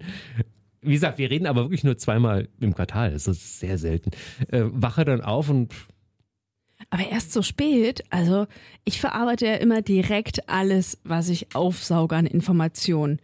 wie 0.80 0.92
gesagt, 0.92 1.18
wir 1.18 1.30
reden 1.30 1.46
aber 1.46 1.64
wirklich 1.64 1.84
nur 1.84 1.96
zweimal 1.96 2.48
im 2.60 2.74
Quartal, 2.74 3.12
das 3.12 3.26
ist 3.26 3.60
sehr 3.60 3.78
selten, 3.78 4.10
äh, 4.48 4.62
wache 4.64 5.04
dann 5.04 5.20
auf 5.20 5.48
und 5.48 5.74
aber 6.90 7.08
erst 7.08 7.32
so 7.32 7.42
spät, 7.42 8.04
also 8.10 8.46
ich 8.84 9.00
verarbeite 9.00 9.46
ja 9.46 9.54
immer 9.54 9.82
direkt 9.82 10.48
alles, 10.48 10.98
was 11.04 11.28
ich 11.28 11.54
aufsauge 11.54 12.14
an 12.16 12.24
Informationen. 12.24 13.18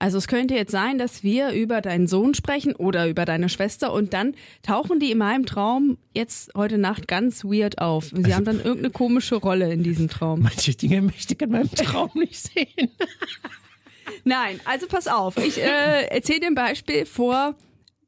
Also 0.00 0.16
es 0.16 0.28
könnte 0.28 0.54
jetzt 0.54 0.72
sein, 0.72 0.96
dass 0.96 1.22
wir 1.22 1.50
über 1.50 1.82
deinen 1.82 2.06
Sohn 2.06 2.32
sprechen 2.32 2.74
oder 2.74 3.06
über 3.06 3.26
deine 3.26 3.50
Schwester 3.50 3.92
und 3.92 4.14
dann 4.14 4.34
tauchen 4.62 4.98
die 4.98 5.12
in 5.12 5.18
meinem 5.18 5.44
Traum 5.44 5.98
jetzt 6.14 6.54
heute 6.56 6.78
Nacht 6.78 7.06
ganz 7.06 7.44
weird 7.44 7.78
auf. 7.78 8.06
Sie 8.06 8.34
haben 8.34 8.46
dann 8.46 8.56
irgendeine 8.56 8.90
komische 8.90 9.36
Rolle 9.36 9.70
in 9.70 9.82
diesem 9.82 10.08
Traum. 10.08 10.40
manche 10.40 10.74
Dinge 10.74 11.02
möchte 11.02 11.34
ich 11.34 11.42
in 11.42 11.50
meinem 11.50 11.70
Traum 11.70 12.10
nicht 12.14 12.38
sehen. 12.38 12.90
Nein, 14.24 14.58
also 14.64 14.86
pass 14.86 15.06
auf. 15.06 15.36
Ich 15.36 15.58
äh, 15.58 16.06
erzähle 16.06 16.40
dir 16.40 16.46
ein 16.46 16.54
Beispiel. 16.54 17.04
Vor 17.04 17.54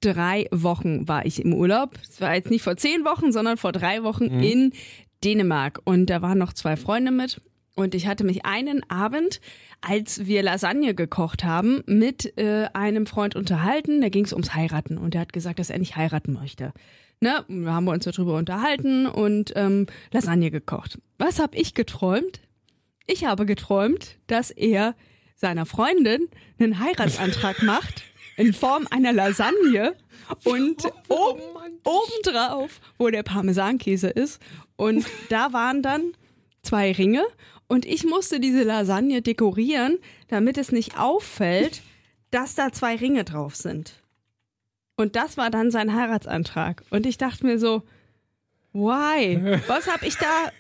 drei 0.00 0.46
Wochen 0.50 1.06
war 1.06 1.26
ich 1.26 1.44
im 1.44 1.52
Urlaub. 1.52 1.98
Es 2.08 2.22
war 2.22 2.34
jetzt 2.34 2.50
nicht 2.50 2.62
vor 2.62 2.76
zehn 2.78 3.04
Wochen, 3.04 3.32
sondern 3.32 3.58
vor 3.58 3.72
drei 3.72 4.02
Wochen 4.02 4.24
in 4.24 4.72
Dänemark. 5.24 5.80
Und 5.84 6.06
da 6.06 6.22
waren 6.22 6.38
noch 6.38 6.54
zwei 6.54 6.76
Freunde 6.76 7.12
mit. 7.12 7.42
Und 7.74 7.94
ich 7.94 8.06
hatte 8.06 8.24
mich 8.24 8.44
einen 8.44 8.88
Abend, 8.90 9.40
als 9.80 10.26
wir 10.26 10.42
Lasagne 10.42 10.94
gekocht 10.94 11.42
haben, 11.42 11.82
mit 11.86 12.36
äh, 12.36 12.68
einem 12.74 13.06
Freund 13.06 13.34
unterhalten. 13.34 14.02
Da 14.02 14.08
ging 14.10 14.24
es 14.24 14.32
ums 14.32 14.54
Heiraten. 14.54 14.98
Und 14.98 15.14
er 15.14 15.22
hat 15.22 15.32
gesagt, 15.32 15.58
dass 15.58 15.70
er 15.70 15.78
nicht 15.78 15.96
heiraten 15.96 16.34
möchte. 16.34 16.72
Ne? 17.20 17.44
Da 17.48 17.72
haben 17.72 17.84
wir 17.84 17.92
uns 17.92 18.04
darüber 18.04 18.36
unterhalten 18.36 19.06
und 19.06 19.52
ähm, 19.56 19.86
Lasagne 20.12 20.50
gekocht. 20.50 20.98
Was 21.18 21.38
habe 21.38 21.56
ich 21.56 21.72
geträumt? 21.72 22.40
Ich 23.06 23.24
habe 23.24 23.46
geträumt, 23.46 24.18
dass 24.26 24.50
er 24.50 24.94
seiner 25.34 25.64
Freundin 25.64 26.28
einen 26.58 26.78
Heiratsantrag 26.78 27.62
macht 27.62 28.02
in 28.36 28.52
Form 28.52 28.86
einer 28.90 29.12
Lasagne 29.12 29.94
und 30.44 30.84
oben, 31.08 31.42
obendrauf, 31.84 32.80
wo 32.98 33.08
der 33.08 33.22
Parmesankäse 33.22 34.08
ist. 34.08 34.40
Und 34.76 35.06
da 35.28 35.52
waren 35.52 35.82
dann 35.82 36.12
zwei 36.62 36.92
Ringe 36.92 37.24
und 37.72 37.86
ich 37.86 38.04
musste 38.04 38.38
diese 38.38 38.64
Lasagne 38.64 39.22
dekorieren, 39.22 39.96
damit 40.28 40.58
es 40.58 40.72
nicht 40.72 40.98
auffällt, 40.98 41.80
dass 42.30 42.54
da 42.54 42.70
zwei 42.70 42.96
Ringe 42.96 43.24
drauf 43.24 43.56
sind. 43.56 43.94
Und 44.96 45.16
das 45.16 45.38
war 45.38 45.48
dann 45.48 45.70
sein 45.70 45.94
Heiratsantrag. 45.94 46.82
Und 46.90 47.06
ich 47.06 47.16
dachte 47.16 47.46
mir 47.46 47.58
so, 47.58 47.82
why? 48.74 49.58
Was 49.68 49.90
habe 49.90 50.04
ich 50.04 50.18
da 50.18 50.50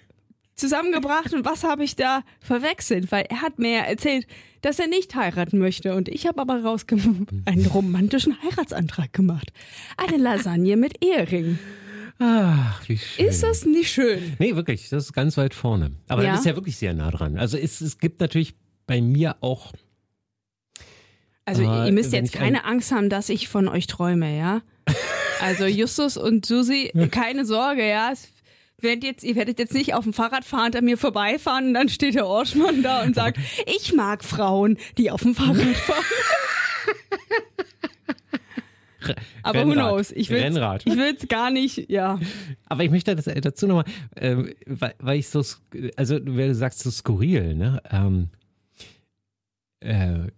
zusammengebracht 0.56 1.34
und 1.34 1.44
was 1.44 1.64
habe 1.64 1.84
ich 1.84 1.96
da 1.96 2.22
verwechselt? 2.40 3.12
Weil 3.12 3.26
er 3.28 3.42
hat 3.42 3.58
mir 3.58 3.72
ja 3.72 3.82
erzählt, 3.82 4.26
dass 4.62 4.78
er 4.78 4.86
nicht 4.86 5.14
heiraten 5.14 5.58
möchte. 5.58 5.94
Und 5.94 6.08
ich 6.08 6.26
habe 6.26 6.40
aber 6.40 6.62
rausgefunden, 6.62 7.42
einen 7.44 7.66
romantischen 7.66 8.42
Heiratsantrag 8.42 9.12
gemacht. 9.12 9.52
Eine 9.98 10.16
Lasagne 10.16 10.78
mit 10.78 11.04
Ehering. 11.04 11.58
Ach, 12.24 12.88
wie 12.88 12.98
schön. 12.98 13.26
Ist 13.26 13.42
das 13.42 13.64
nicht 13.64 13.90
schön? 13.90 14.36
Nee, 14.38 14.54
wirklich, 14.54 14.88
das 14.90 15.06
ist 15.06 15.12
ganz 15.12 15.36
weit 15.36 15.54
vorne. 15.54 15.90
Aber 16.06 16.22
Ja. 16.22 16.30
das 16.30 16.40
ist 16.40 16.46
ja 16.46 16.54
wirklich 16.54 16.76
sehr 16.76 16.94
nah 16.94 17.10
dran. 17.10 17.36
Also 17.36 17.56
es, 17.58 17.80
es 17.80 17.98
gibt 17.98 18.20
natürlich 18.20 18.54
bei 18.86 19.00
mir 19.00 19.36
auch, 19.40 19.72
Also 21.44 21.66
Aber 21.66 21.86
ihr 21.86 21.92
müsst 21.92 22.12
jetzt 22.12 22.32
keine 22.32 22.64
Angst 22.64 22.92
haben, 22.92 23.08
dass 23.08 23.28
ich 23.28 23.48
von 23.48 23.66
euch 23.68 23.86
träume, 23.88 24.36
ja? 24.38 24.62
Also 25.40 25.64
Justus 25.66 26.16
und 26.16 26.46
Susi, 26.46 26.92
keine 27.10 27.44
Sorge, 27.44 27.84
ja? 27.88 28.12
Werdet 28.78 29.02
jetzt, 29.02 29.24
ihr 29.24 29.34
werdet 29.34 29.58
jetzt 29.58 29.74
nicht 29.74 29.92
auf 29.94 30.04
dem 30.04 30.12
Fahrrad 30.12 30.44
fahren, 30.44 30.72
an 30.76 30.84
mir 30.84 30.96
vorbeifahren 30.96 31.68
und 31.68 31.74
dann 31.74 31.88
steht 31.88 32.14
der 32.14 32.26
Orschmann 32.28 32.84
da 32.84 33.02
und 33.02 33.16
sagt, 33.16 33.38
ich 33.66 33.92
mag 33.92 34.22
Frauen, 34.22 34.76
die 34.98 35.10
auf 35.10 35.22
dem 35.22 35.34
Fahrrad 35.34 35.56
fahren. 35.76 36.04
Aber 39.42 39.64
who 39.64 39.70
Rennrad. 39.70 39.88
knows? 39.90 40.12
Ich 40.12 40.30
will 40.30 40.40
Rennrad. 40.40 40.82
ich 40.86 40.96
will's 40.96 41.26
gar 41.28 41.50
nicht, 41.50 41.90
ja. 41.90 42.18
aber 42.66 42.84
ich 42.84 42.90
möchte 42.90 43.14
das, 43.16 43.26
äh, 43.26 43.40
dazu 43.40 43.66
nochmal, 43.66 43.84
ähm, 44.16 44.52
weil, 44.66 44.94
weil 44.98 45.18
ich 45.18 45.28
so, 45.28 45.44
also 45.96 46.18
du 46.18 46.54
sagst 46.54 46.80
so 46.80 46.90
skurril, 46.90 47.54
ne? 47.54 47.82
Ähm, 47.90 48.28
äh, 49.80 50.30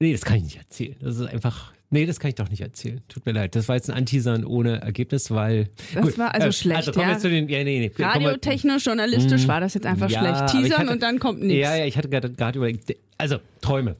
nee, 0.00 0.12
das 0.12 0.22
kann 0.24 0.36
ich 0.38 0.44
nicht 0.44 0.58
erzählen. 0.58 0.96
Das 1.00 1.16
ist 1.16 1.26
einfach, 1.26 1.72
nee, 1.90 2.04
das 2.06 2.18
kann 2.20 2.30
ich 2.30 2.34
doch 2.34 2.48
nicht 2.50 2.60
erzählen. 2.62 3.00
Tut 3.08 3.24
mir 3.26 3.32
leid. 3.32 3.54
Das 3.54 3.68
war 3.68 3.76
jetzt 3.76 3.88
ein 3.90 3.96
Anteasern 3.96 4.44
ohne 4.44 4.80
Ergebnis, 4.80 5.30
weil. 5.30 5.68
Das 5.94 6.18
war 6.18 6.34
also 6.34 6.50
schlecht, 6.52 6.78
Also 6.78 6.92
kommen 6.92 7.06
wir 7.06 7.12
ja. 7.14 7.18
zu 7.18 7.30
den, 7.30 7.48
ja, 7.48 7.62
nee, 7.64 7.90
nee. 7.96 8.02
Radiotechnisch, 8.02 8.84
journalistisch 8.86 9.46
war 9.46 9.60
das 9.60 9.74
jetzt 9.74 9.86
einfach 9.86 10.10
Ja, 10.10 10.20
schlecht. 10.20 10.52
Teasern 10.52 10.80
hatte- 10.80 10.92
und 10.92 11.02
dann 11.02 11.18
kommt 11.18 11.40
nichts. 11.40 11.62
Ja, 11.62 11.76
ja, 11.76 11.84
ich 11.86 11.96
hatte 11.96 12.08
gerade 12.08 12.30
gerade 12.32 12.58
überlegt. 12.58 12.94
Also, 13.18 13.38
Träume. 13.60 13.96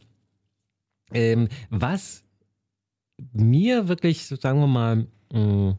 Ähm, 1.15 1.49
was 1.71 2.23
mir 3.33 3.89
wirklich, 3.89 4.27
sagen 4.27 4.61
wir 4.61 4.67
mal, 4.67 5.07
mh, 5.33 5.77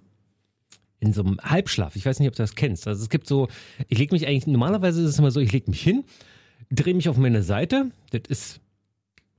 in 1.01 1.13
so 1.13 1.23
einem 1.23 1.39
Halbschlaf, 1.41 1.95
ich 1.95 2.05
weiß 2.05 2.19
nicht, 2.19 2.27
ob 2.27 2.35
du 2.35 2.43
das 2.43 2.55
kennst. 2.55 2.87
Also 2.87 3.01
es 3.03 3.09
gibt 3.09 3.25
so, 3.27 3.47
ich 3.87 3.97
lege 3.97 4.13
mich 4.13 4.27
eigentlich, 4.27 4.47
normalerweise 4.47 5.01
ist 5.01 5.09
es 5.11 5.19
immer 5.19 5.31
so, 5.31 5.39
ich 5.39 5.51
lege 5.51 5.69
mich 5.71 5.81
hin, 5.81 6.03
drehe 6.69 6.93
mich 6.93 7.07
auf 7.07 7.17
meine 7.17 7.41
Seite, 7.41 7.91
das 8.11 8.21
ist 8.27 8.59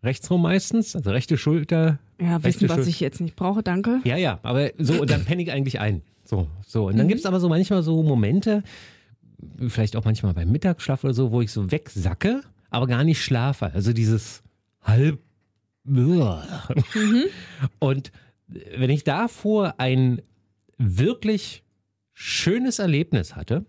rechts 0.02 0.30
rum 0.30 0.40
meistens, 0.42 0.97
also 0.97 1.11
rechte 1.11 1.37
Schulter. 1.37 1.99
Ja, 2.19 2.42
wissen, 2.42 2.69
was 2.71 2.78
Schul- 2.78 2.88
ich 2.88 3.00
jetzt 3.00 3.21
nicht 3.21 3.37
brauche, 3.37 3.62
danke. 3.62 4.00
Ja, 4.04 4.16
ja, 4.16 4.40
aber 4.42 4.71
so, 4.78 5.00
und 5.02 5.11
dann 5.11 5.25
penne 5.26 5.42
ich 5.42 5.52
eigentlich 5.52 5.80
ein. 5.80 6.00
So, 6.25 6.47
so. 6.66 6.87
Und 6.87 6.97
dann 6.97 7.07
Mhm. 7.07 7.11
gibt's 7.11 7.26
aber 7.26 7.40
so 7.40 7.49
manchmal 7.50 7.83
so 7.83 8.02
Momente, 8.02 8.62
vielleicht 9.69 9.97
auch 9.97 10.04
manchmal 10.04 10.33
beim 10.33 10.50
Mittagsschlaf 10.50 11.04
oder 11.04 11.12
so, 11.12 11.30
wo 11.33 11.42
ich 11.42 11.50
so 11.52 11.71
wegsacke, 11.71 12.40
aber 12.71 12.87
gar 12.87 13.04
nicht 13.04 13.23
schlafe. 13.23 13.66
Also 13.75 13.92
dieses 13.92 14.42
halb. 14.83 15.19
Und 17.78 18.12
wenn 18.46 18.90
ich 18.90 19.04
davor 19.04 19.75
ein 19.78 20.22
wirklich 20.78 21.62
schönes 22.12 22.78
Erlebnis 22.78 23.37
hatte, 23.37 23.64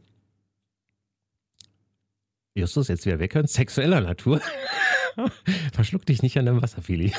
Justus, 2.54 2.90
jetzt 2.90 3.06
wieder 3.06 3.20
weghören, 3.20 3.48
sexueller 3.48 4.02
Natur, 4.02 4.42
verschluck 5.74 6.06
dich 6.06 6.22
nicht 6.22 6.38
an 6.38 6.46
deinem 6.46 6.62
Wasser, 6.62 6.82
Fili. 6.82 7.14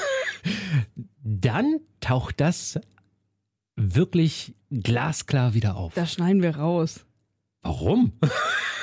Dann 1.22 1.80
taucht 2.00 2.40
das 2.40 2.78
wirklich 3.76 4.54
glasklar 4.70 5.54
wieder 5.54 5.76
auf. 5.76 5.94
Das 5.94 6.12
schneiden 6.12 6.42
wir 6.42 6.56
raus. 6.56 7.06
Warum? 7.62 8.12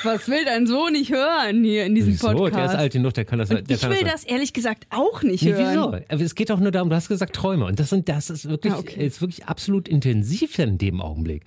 Was 0.03 0.27
will 0.27 0.45
dein 0.45 0.65
Sohn 0.67 0.93
nicht 0.93 1.11
hören 1.11 1.63
hier 1.63 1.85
in 1.85 1.95
diesem 1.95 2.13
Wieso? 2.13 2.27
Podcast? 2.31 2.55
Der 2.55 2.65
ist 2.65 2.75
alt 2.75 2.93
genug, 2.93 3.13
der 3.13 3.25
kann 3.25 3.39
das. 3.39 3.49
Und 3.49 3.69
der 3.69 3.75
ich 3.75 3.81
kann 3.81 3.91
will 3.91 4.01
das. 4.03 4.11
das 4.11 4.23
ehrlich 4.23 4.53
gesagt 4.53 4.87
auch 4.89 5.23
nicht 5.23 5.43
Nee, 5.43 5.53
hören. 5.53 6.03
wieso? 6.09 6.23
Es 6.23 6.35
geht 6.35 6.49
doch 6.49 6.59
nur 6.59 6.71
darum, 6.71 6.89
du 6.89 6.95
hast 6.95 7.07
gesagt 7.09 7.35
Träume. 7.35 7.65
Und 7.65 7.79
das, 7.79 7.89
sind, 7.89 8.07
das 8.09 8.29
ist, 8.29 8.47
wirklich, 8.47 8.73
Ah, 8.73 8.79
okay. 8.79 9.05
ist 9.05 9.21
wirklich 9.21 9.45
absolut 9.45 9.87
intensiv 9.87 10.57
in 10.59 10.77
dem 10.77 11.01
Augenblick. 11.01 11.43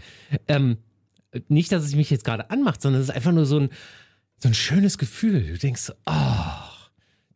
Ähm, 0.49 0.79
nicht, 1.49 1.73
dass 1.73 1.83
es 1.85 1.95
mich 1.97 2.11
jetzt 2.11 2.25
gerade 2.25 2.51
anmacht, 2.51 2.83
sondern 2.83 3.01
es 3.01 3.09
ist 3.09 3.15
einfach 3.15 3.33
nur 3.33 3.47
so 3.47 3.59
ein, 3.59 3.71
so 4.39 4.49
ein 4.49 4.55
schönes 4.55 4.99
Gefühl. 4.99 5.53
Du 5.53 5.59
denkst, 5.59 5.81
so, 5.83 5.93
oh, 6.07 6.13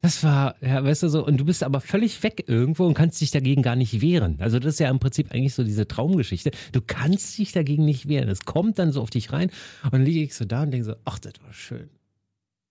das 0.07 0.23
war, 0.23 0.55
ja, 0.61 0.85
weißt 0.85 1.03
du 1.03 1.09
so, 1.09 1.27
und 1.27 1.37
du 1.39 1.45
bist 1.45 1.65
aber 1.65 1.81
völlig 1.81 2.23
weg 2.23 2.45
irgendwo 2.47 2.87
und 2.87 2.95
kannst 2.95 3.21
dich 3.21 3.33
dagegen 3.33 3.63
gar 3.63 3.75
nicht 3.75 4.01
wehren. 4.01 4.37
Also 4.39 4.61
das 4.61 4.75
ist 4.75 4.79
ja 4.79 4.89
im 4.89 5.01
Prinzip 5.01 5.33
eigentlich 5.33 5.55
so 5.55 5.65
diese 5.65 5.89
Traumgeschichte. 5.89 6.53
Du 6.71 6.81
kannst 6.81 7.37
dich 7.39 7.51
dagegen 7.51 7.85
nicht 7.85 8.07
wehren. 8.07 8.29
Es 8.29 8.45
kommt 8.45 8.79
dann 8.79 8.93
so 8.93 9.03
auf 9.03 9.11
dich 9.11 9.33
rein 9.33 9.51
und 9.83 9.93
dann 9.93 10.05
liege 10.05 10.23
ich 10.23 10.35
so 10.37 10.45
da 10.45 10.63
und 10.63 10.71
denke 10.71 10.85
so, 10.85 10.95
ach, 11.05 11.19
das 11.19 11.33
war 11.43 11.53
schön. 11.53 11.91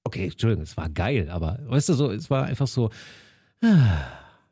Okay, 0.06 0.28
Entschuldigung, 0.28 0.64
es 0.64 0.78
war 0.78 0.88
geil, 0.88 1.30
aber 1.30 1.60
weißt 1.66 1.90
du 1.90 1.94
so, 1.94 2.10
es 2.10 2.30
war 2.30 2.46
einfach 2.46 2.68
so, 2.68 2.90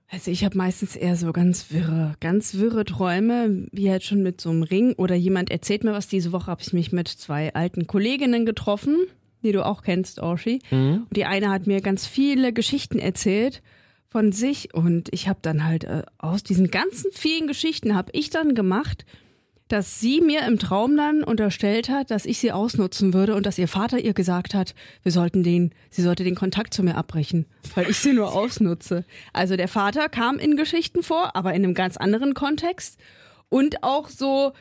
Also 0.10 0.30
ich 0.30 0.44
habe 0.44 0.58
meistens 0.58 0.98
eher 0.98 1.16
so 1.16 1.32
ganz 1.32 1.72
wirre, 1.72 2.16
ganz 2.20 2.56
wirre 2.56 2.84
Träume, 2.84 3.66
wie 3.72 3.90
halt 3.90 4.04
schon 4.04 4.22
mit 4.24 4.42
so 4.42 4.50
einem 4.50 4.64
Ring 4.64 4.94
oder 4.98 5.16
jemand 5.16 5.52
erzählt 5.52 5.84
mir 5.84 5.94
was. 5.94 6.08
Diese 6.08 6.32
Woche 6.34 6.48
habe 6.48 6.62
ich 6.62 6.74
mich 6.74 6.92
mit 6.92 7.08
zwei 7.08 7.54
alten 7.54 7.88
Kolleginnen 7.88 8.46
getroffen, 8.46 8.98
die 9.44 9.52
du 9.52 9.66
auch 9.66 9.84
kennst, 9.84 10.20
Orshi. 10.20 10.60
Und 10.72 11.08
die 11.16 11.26
eine 11.26 11.50
hat 11.50 11.68
mir 11.68 11.82
ganz 11.82 12.08
viele 12.08 12.54
Geschichten 12.54 13.00
erzählt 13.00 13.62
von 14.10 14.32
sich 14.32 14.74
und 14.76 15.10
ich 15.12 15.28
habe 15.28 15.40
dann 15.42 15.66
halt 15.66 15.86
äh, 15.86 16.04
aus 16.20 16.44
diesen 16.44 16.70
ganzen 16.70 17.12
vielen 17.12 17.48
Geschichten 17.48 17.96
habe 17.96 18.12
ich 18.14 18.30
dann 18.30 18.54
gemacht, 18.54 19.06
dass 19.70 20.00
sie 20.00 20.22
mir 20.22 20.46
im 20.46 20.60
Traum 20.60 20.96
dann 20.96 21.24
unterstellt 21.24 21.90
hat, 21.90 22.12
dass 22.12 22.28
ich 22.28 22.38
sie 22.38 22.52
ausnutzen 22.52 23.16
würde 23.16 23.34
und 23.34 23.48
dass 23.48 23.58
ihr 23.58 23.68
Vater 23.68 23.98
ihr 23.98 24.14
gesagt 24.14 24.54
hat, 24.54 24.76
wir 25.02 25.12
sollten 25.12 25.42
den, 25.42 25.74
sie 25.90 26.04
sollte 26.04 26.24
den 26.24 26.36
Kontakt 26.36 26.76
zu 26.76 26.84
mir 26.84 26.96
abbrechen, 26.96 27.48
weil 27.74 27.90
ich 27.90 27.98
sie 27.98 28.14
nur 28.14 28.34
ausnutze. 28.36 29.04
Also 29.34 29.56
der 29.56 29.68
Vater 29.68 30.10
kam 30.10 30.38
in 30.38 30.58
Geschichten 30.58 31.02
vor, 31.02 31.36
aber 31.36 31.56
in 31.56 31.64
einem 31.64 31.74
ganz 31.74 31.98
anderen 31.98 32.36
Kontext 32.36 33.00
und 33.50 33.84
auch 33.84 34.10
so 34.10 34.54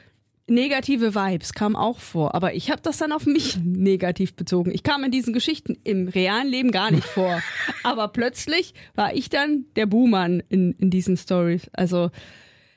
negative 0.46 1.14
Vibes 1.14 1.52
kamen 1.54 1.76
auch 1.76 1.98
vor, 1.98 2.34
aber 2.34 2.54
ich 2.54 2.70
habe 2.70 2.82
das 2.82 2.98
dann 2.98 3.12
auf 3.12 3.26
mich 3.26 3.56
negativ 3.62 4.34
bezogen. 4.34 4.70
Ich 4.72 4.82
kam 4.82 5.04
in 5.04 5.10
diesen 5.10 5.32
Geschichten 5.32 5.78
im 5.84 6.08
realen 6.08 6.48
Leben 6.48 6.70
gar 6.70 6.90
nicht 6.90 7.04
vor, 7.14 7.40
aber 7.82 8.08
plötzlich 8.08 8.74
war 8.94 9.14
ich 9.14 9.30
dann 9.30 9.64
der 9.76 9.86
Buhmann 9.86 10.42
in, 10.48 10.72
in 10.72 10.90
diesen 10.90 11.16
Stories. 11.16 11.70
Also 11.72 12.10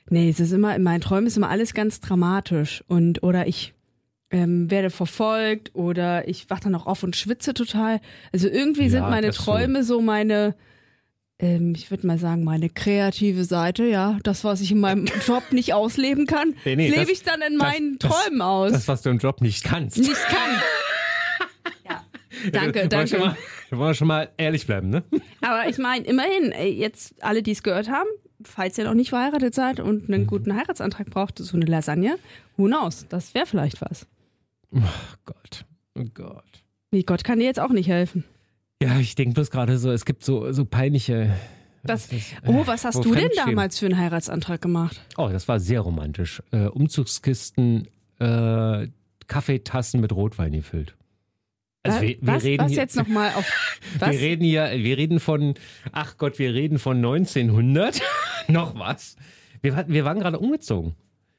Nee, 0.08 0.28
es 0.28 0.40
ist 0.40 0.52
immer, 0.52 0.74
in 0.76 0.82
meinen 0.82 1.00
Träumen 1.00 1.26
ist 1.26 1.36
immer 1.36 1.50
alles 1.50 1.74
ganz 1.74 2.00
dramatisch. 2.00 2.84
Und 2.86 3.22
oder 3.22 3.46
ich 3.46 3.74
ähm, 4.30 4.70
werde 4.70 4.90
verfolgt 4.90 5.74
oder 5.74 6.28
ich 6.28 6.48
wach 6.48 6.60
dann 6.60 6.74
auch 6.74 6.86
auf 6.86 7.02
und 7.02 7.16
schwitze 7.16 7.54
total. 7.54 8.00
Also 8.32 8.48
irgendwie 8.48 8.84
Ja, 8.84 8.90
sind 8.90 9.02
meine. 9.02 9.30
Träume 9.30 9.82
so 9.82 10.00
meine, 10.00 10.54
ähm, 11.38 11.74
ich 11.76 11.90
würde 11.90 12.06
mal 12.06 12.18
sagen, 12.18 12.44
meine 12.44 12.70
kreative 12.70 13.44
Seite, 13.44 13.84
ja. 13.84 14.18
Das, 14.22 14.42
was 14.44 14.60
ich 14.60 14.72
in 14.72 14.80
meinem 14.80 15.04
Job 15.26 15.42
nicht 15.52 15.74
ausleben 15.74 16.26
kann, 16.26 16.54
Nee, 16.64 16.76
nee, 16.76 16.88
lebe 16.88 17.10
ich 17.12 17.22
dann 17.22 17.42
in 17.42 17.58
das- 17.58 17.68
meinen 17.72 17.98
das- 17.98 18.10
Träumen 18.10 18.40
aus. 18.42 18.72
das, 18.72 18.88
was 18.88 19.02
du 19.02 19.10
im 19.10 19.18
Job 19.18 19.40
nicht 19.40 19.64
kannst. 19.64 19.98
nicht 19.98 20.14
kann. 20.14 20.60
ja. 21.88 22.04
Danke, 22.52 22.80
Wollen 22.80 22.90
wir 22.90 23.06
schon 23.06 23.18
danke. 23.18 23.18
mal, 23.18 23.36
wollen 23.78 23.90
wir 23.90 23.94
schon 23.94 24.08
mal 24.08 24.30
ehrlich 24.36 24.66
bleiben, 24.66 24.88
ne? 24.90 25.04
Aber 25.42 25.68
ich 25.68 25.78
meine, 25.78 26.04
immerhin, 26.06 26.52
jetzt 26.76 27.22
alle, 27.22 27.42
die 27.42 27.52
es 27.52 27.62
gehört 27.62 27.90
haben, 27.90 28.08
falls 28.42 28.78
ihr 28.78 28.84
noch 28.84 28.94
nicht 28.94 29.10
verheiratet 29.10 29.54
seid 29.54 29.80
und 29.80 30.08
einen 30.08 30.26
guten 30.26 30.54
Heiratsantrag 30.54 31.10
braucht, 31.10 31.38
so 31.38 31.56
eine 31.56 31.66
Lasagne, 31.66 32.18
who 32.56 32.66
knows, 32.66 33.06
das 33.08 33.34
wäre 33.34 33.46
vielleicht 33.46 33.80
was. 33.80 34.06
Oh 34.72 34.80
Gott, 35.24 35.64
oh 35.98 36.04
Gott. 36.14 36.42
Wie 36.90 37.02
Gott 37.02 37.24
kann 37.24 37.38
dir 37.38 37.46
jetzt 37.46 37.60
auch 37.60 37.70
nicht 37.70 37.88
helfen. 37.88 38.24
Ja, 38.82 38.98
ich 38.98 39.14
denke 39.14 39.34
bloß 39.34 39.50
gerade 39.50 39.78
so, 39.78 39.90
es 39.90 40.04
gibt 40.04 40.24
so, 40.24 40.52
so 40.52 40.64
peinliche. 40.64 41.34
Das, 41.82 42.08
oh, 42.44 42.66
was 42.66 42.84
hast 42.84 43.04
du 43.04 43.14
denn 43.14 43.30
damals 43.36 43.78
für 43.78 43.86
einen 43.86 43.96
Heiratsantrag 43.96 44.60
gemacht? 44.60 45.00
Oh, 45.16 45.28
das 45.30 45.46
war 45.48 45.60
sehr 45.60 45.80
romantisch. 45.80 46.42
Äh, 46.50 46.66
Umzugskisten, 46.66 47.88
äh, 48.18 48.88
Kaffeetassen 49.28 50.00
mit 50.00 50.12
Rotwein 50.12 50.52
gefüllt. 50.52 50.96
Also 51.84 52.00
wir, 52.00 52.08
wir 52.08 52.18
was 52.22 52.42
reden 52.42 52.64
was 52.64 52.72
hier, 52.72 52.80
jetzt 52.80 52.96
nochmal 52.96 53.32
auf. 53.34 53.48
Was? 54.00 54.10
Wir 54.10 54.20
reden 54.20 54.42
hier, 54.44 54.72
wir 54.76 54.96
reden 54.98 55.20
von, 55.20 55.54
ach 55.92 56.18
Gott, 56.18 56.40
wir 56.40 56.52
reden 56.52 56.80
von 56.80 56.96
1900. 56.96 58.02
Noch 58.48 58.76
was. 58.78 59.16
Wir, 59.62 59.76
hatten- 59.76 59.92
wir 59.92 60.04
waren 60.04 60.18
gerade 60.18 60.38
umgezogen. 60.40 60.96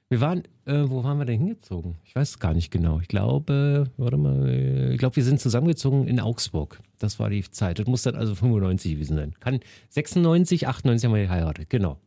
Wir 0.09 0.21
waren, 0.21 0.43
äh, 0.65 0.83
wo 0.87 1.03
waren 1.03 1.17
wir 1.17 1.25
denn 1.25 1.39
hingezogen? 1.39 1.97
Ich 2.05 2.15
weiß 2.15 2.29
es 2.29 2.39
gar 2.39 2.53
nicht 2.53 2.71
genau. 2.71 3.01
Ich 3.01 3.09
glaube, 3.09 3.91
warte 3.97 4.15
mal, 4.15 4.47
äh, 4.47 4.93
ich 4.93 4.99
glaube, 4.99 5.17
wir 5.17 5.23
sind 5.23 5.41
zusammengezogen 5.41 6.07
in 6.07 6.21
Augsburg. 6.21 6.79
Das 6.97 7.19
war 7.19 7.29
die 7.29 7.43
Zeit. 7.49 7.79
Das 7.79 7.87
muss 7.87 8.03
dann 8.03 8.15
also 8.15 8.33
95 8.33 8.93
gewesen 8.93 9.17
sein. 9.17 9.35
Kann 9.41 9.59
96, 9.89 10.67
98 10.67 11.05
haben 11.05 11.15
wir 11.15 11.23
geheiratet, 11.23 11.69
genau. 11.69 11.97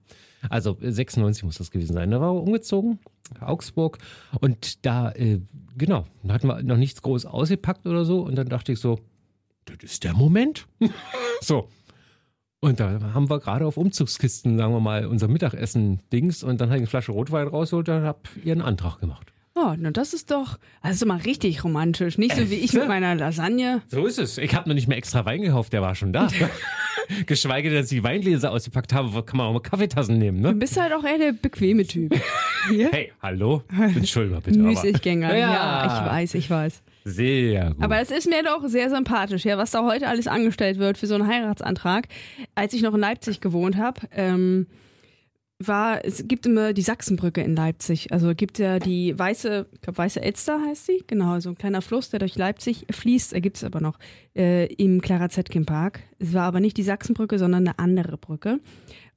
Also 0.48 0.78
96 0.80 1.44
muss 1.44 1.58
das 1.58 1.70
gewesen 1.70 1.92
sein. 1.92 2.10
Da 2.10 2.22
war 2.22 2.34
wir 2.34 2.42
umgezogen, 2.42 2.98
Augsburg. 3.40 3.98
Und 4.40 4.86
da, 4.86 5.12
äh, 5.12 5.40
genau, 5.76 6.06
da 6.22 6.32
hatten 6.32 6.46
wir 6.48 6.62
noch 6.62 6.78
nichts 6.78 7.02
groß 7.02 7.26
ausgepackt 7.26 7.86
oder 7.86 8.06
so. 8.06 8.22
Und 8.22 8.36
dann 8.36 8.48
dachte 8.48 8.72
ich 8.72 8.80
so, 8.80 8.98
das 9.66 9.76
ist 9.82 10.04
der 10.04 10.14
Moment. 10.14 10.66
so. 11.42 11.68
Und 12.62 12.78
da 12.78 13.00
haben 13.14 13.30
wir 13.30 13.40
gerade 13.40 13.64
auf 13.66 13.78
Umzugskisten, 13.78 14.58
sagen 14.58 14.74
wir 14.74 14.80
mal, 14.80 15.06
unser 15.06 15.28
Mittagessen-Dings 15.28 16.42
und 16.42 16.60
dann 16.60 16.68
habe 16.68 16.76
ich 16.76 16.82
eine 16.82 16.86
Flasche 16.88 17.12
Rotwein 17.12 17.48
rausgeholt 17.48 17.88
und 17.88 18.02
habe 18.02 18.18
ihren 18.44 18.60
Antrag 18.60 19.00
gemacht. 19.00 19.32
Oh, 19.54 19.74
na 19.78 19.90
das 19.90 20.12
ist 20.12 20.30
doch, 20.30 20.58
also 20.82 21.06
mal 21.06 21.18
richtig 21.18 21.64
romantisch. 21.64 22.18
Nicht 22.18 22.36
so 22.36 22.50
wie 22.50 22.54
ich 22.56 22.72
mit 22.72 22.86
meiner 22.86 23.14
Lasagne. 23.14 23.82
So 23.88 24.06
ist 24.06 24.18
es. 24.18 24.38
Ich 24.38 24.54
habe 24.54 24.68
noch 24.68 24.74
nicht 24.74 24.88
mehr 24.88 24.98
extra 24.98 25.24
Wein 25.24 25.42
gekauft, 25.42 25.72
der 25.72 25.80
war 25.82 25.94
schon 25.94 26.12
da. 26.12 26.28
Geschweige 27.26 27.70
denn, 27.70 27.78
dass 27.78 27.90
ich 27.90 27.98
die 27.98 28.04
Weingläser 28.04 28.52
ausgepackt 28.52 28.92
habe, 28.92 29.22
kann 29.24 29.38
man 29.38 29.46
auch 29.46 29.52
mal 29.54 29.60
Kaffeetassen 29.60 30.18
nehmen, 30.18 30.40
ne? 30.40 30.52
Du 30.52 30.58
bist 30.58 30.80
halt 30.80 30.92
auch 30.92 31.02
eher 31.02 31.18
der 31.18 31.32
bequeme 31.32 31.86
Typ. 31.86 32.14
Hey, 32.68 33.10
hallo? 33.22 33.62
Entschuldigung 33.96 34.42
bitte. 34.42 34.58
Müßiggänger. 34.58 35.34
Ja. 35.34 35.52
Ja. 35.54 35.86
ich 35.86 36.12
weiß, 36.12 36.34
ich 36.34 36.50
weiß. 36.50 36.82
Sehr 37.04 37.70
gut. 37.70 37.82
Aber 37.82 38.00
es 38.00 38.10
ist 38.10 38.28
mir 38.28 38.42
doch 38.42 38.66
sehr 38.66 38.90
sympathisch, 38.90 39.44
ja, 39.44 39.56
was 39.58 39.70
da 39.70 39.84
heute 39.84 40.08
alles 40.08 40.26
angestellt 40.26 40.78
wird 40.78 40.98
für 40.98 41.06
so 41.06 41.14
einen 41.14 41.26
Heiratsantrag. 41.26 42.08
Als 42.54 42.74
ich 42.74 42.82
noch 42.82 42.94
in 42.94 43.00
Leipzig 43.00 43.40
gewohnt 43.40 43.76
habe, 43.76 44.00
ähm, 44.12 44.66
war, 45.60 46.04
es 46.04 46.26
gibt 46.26 46.46
immer 46.46 46.72
die 46.72 46.82
Sachsenbrücke 46.82 47.42
in 47.42 47.54
Leipzig. 47.54 48.12
Also 48.12 48.34
gibt 48.34 48.58
ja 48.58 48.78
die 48.78 49.16
weiße, 49.18 49.66
ich 49.72 49.80
glaube 49.82 49.98
weiße 49.98 50.22
Elster 50.22 50.60
heißt 50.60 50.86
sie, 50.86 51.04
genau, 51.06 51.38
so 51.40 51.50
ein 51.50 51.58
kleiner 51.58 51.82
Fluss, 51.82 52.08
der 52.08 52.18
durch 52.18 52.36
Leipzig 52.36 52.86
fließt, 52.90 53.34
gibt 53.42 53.58
es 53.58 53.64
aber 53.64 53.80
noch 53.80 53.98
äh, 54.34 54.72
im 54.74 55.02
Clara 55.02 55.28
Zetkin 55.28 55.66
Park. 55.66 56.00
Es 56.18 56.32
war 56.32 56.44
aber 56.44 56.60
nicht 56.60 56.78
die 56.78 56.82
Sachsenbrücke, 56.82 57.38
sondern 57.38 57.68
eine 57.68 57.78
andere 57.78 58.16
Brücke. 58.16 58.60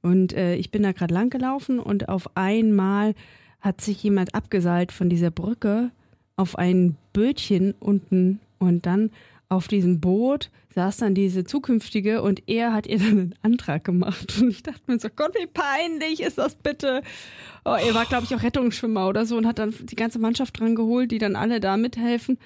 Und 0.02 0.34
äh, 0.34 0.54
ich 0.56 0.70
bin 0.70 0.82
da 0.82 0.92
gerade 0.92 1.14
lang 1.14 1.30
gelaufen 1.30 1.78
und 1.78 2.10
auf 2.10 2.36
einmal 2.36 3.14
hat 3.60 3.80
sich 3.80 4.02
jemand 4.02 4.34
abgeseilt 4.34 4.92
von 4.92 5.08
dieser 5.08 5.30
Brücke 5.30 5.90
auf 6.36 6.56
ein 6.56 6.96
Bötchen 7.12 7.74
unten 7.78 8.40
und 8.58 8.86
dann 8.86 9.10
auf 9.48 9.68
diesem 9.68 10.00
Boot 10.00 10.50
saß 10.74 10.96
dann 10.98 11.14
diese 11.14 11.44
zukünftige 11.44 12.22
und 12.22 12.42
er 12.48 12.72
hat 12.72 12.86
ihr 12.86 12.98
dann 12.98 13.08
einen 13.08 13.34
Antrag 13.42 13.84
gemacht. 13.84 14.34
Und 14.40 14.50
ich 14.50 14.62
dachte 14.62 14.80
mir 14.86 14.98
so, 14.98 15.08
Gott, 15.14 15.34
wie 15.38 15.46
peinlich 15.46 16.20
ist 16.20 16.38
das 16.38 16.56
bitte? 16.56 17.02
Oh, 17.64 17.76
er 17.76 17.94
war, 17.94 18.06
glaube 18.06 18.24
ich, 18.24 18.34
auch 18.34 18.42
Rettungsschwimmer 18.42 19.08
oder 19.08 19.26
so 19.26 19.36
und 19.36 19.46
hat 19.46 19.58
dann 19.58 19.74
die 19.82 19.96
ganze 19.96 20.18
Mannschaft 20.18 20.58
dran 20.58 20.74
geholt, 20.74 21.12
die 21.12 21.18
dann 21.18 21.36
alle 21.36 21.60
da 21.60 21.76
mithelfen, 21.76 22.38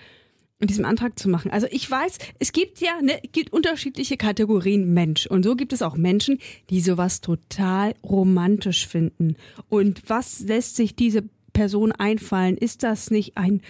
diesem 0.61 0.85
Antrag 0.85 1.19
zu 1.19 1.29
machen. 1.29 1.51
Also 1.51 1.69
ich 1.71 1.89
weiß, 1.91 2.19
es 2.39 2.53
gibt 2.53 2.81
ja, 2.81 3.01
ne, 3.01 3.21
gibt 3.33 3.53
unterschiedliche 3.53 4.17
Kategorien 4.17 4.93
Mensch. 4.93 5.27
Und 5.27 5.45
so 5.45 5.57
gibt 5.57 5.73
es 5.73 5.83
auch 5.83 5.97
Menschen, 5.97 6.39
die 6.69 6.81
sowas 6.81 7.21
total 7.21 7.95
romantisch 8.03 8.87
finden. 8.87 9.37
Und 9.69 10.03
was 10.09 10.41
lässt 10.41 10.77
sich 10.77 10.97
diese 10.97 11.23
Person 11.59 11.91
einfallen? 11.91 12.57
Ist 12.57 12.85
das 12.85 13.11
nicht 13.11 13.37
ein 13.37 13.63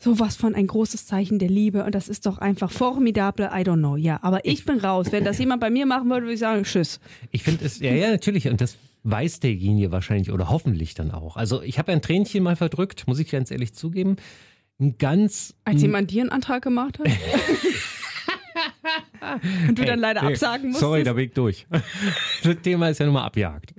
sowas 0.00 0.34
von 0.34 0.56
ein 0.56 0.66
großes 0.66 1.06
Zeichen 1.06 1.38
der 1.38 1.48
Liebe? 1.48 1.84
Und 1.84 1.94
das 1.94 2.08
ist 2.08 2.26
doch 2.26 2.38
einfach 2.38 2.72
formidable, 2.72 3.46
I 3.46 3.60
don't 3.60 3.78
know. 3.78 3.94
Ja, 3.94 4.18
aber 4.22 4.44
ich 4.44 4.64
bin 4.64 4.80
raus. 4.80 5.12
Wenn 5.12 5.22
das 5.22 5.38
jemand 5.38 5.60
bei 5.60 5.70
mir 5.70 5.86
machen 5.86 6.10
würde, 6.10 6.22
würde 6.22 6.34
ich 6.34 6.40
sagen, 6.40 6.64
tschüss. 6.64 6.98
Ich 7.30 7.44
finde 7.44 7.64
es, 7.64 7.78
ja, 7.78 7.92
ja, 7.92 8.10
natürlich. 8.10 8.48
Und 8.48 8.60
das 8.60 8.76
weiß 9.04 9.38
derjenige 9.38 9.92
wahrscheinlich 9.92 10.32
oder 10.32 10.48
hoffentlich 10.48 10.94
dann 10.94 11.12
auch. 11.12 11.36
Also 11.36 11.62
ich 11.62 11.78
habe 11.78 11.92
ein 11.92 12.02
Tränchen 12.02 12.42
mal 12.42 12.56
verdrückt, 12.56 13.06
muss 13.06 13.20
ich 13.20 13.30
ganz 13.30 13.52
ehrlich 13.52 13.72
zugeben. 13.72 14.16
Ein 14.80 14.98
ganz. 14.98 15.54
Als 15.64 15.80
jemand 15.80 16.10
dir 16.10 16.22
einen 16.22 16.30
Antrag 16.30 16.64
gemacht 16.64 16.98
hat? 16.98 17.06
Und 19.68 19.78
du 19.78 19.84
dann 19.84 20.00
leider 20.00 20.22
Nee, 20.22 20.32
absagen 20.32 20.70
musstest? 20.70 20.80
Sorry, 20.80 21.04
da 21.04 21.12
bin 21.12 21.26
ich 21.26 21.34
durch. 21.34 21.68
das 22.42 22.56
Thema 22.62 22.88
ist 22.88 22.98
ja 22.98 23.06
nun 23.06 23.14
mal 23.14 23.24
abjagt. 23.24 23.74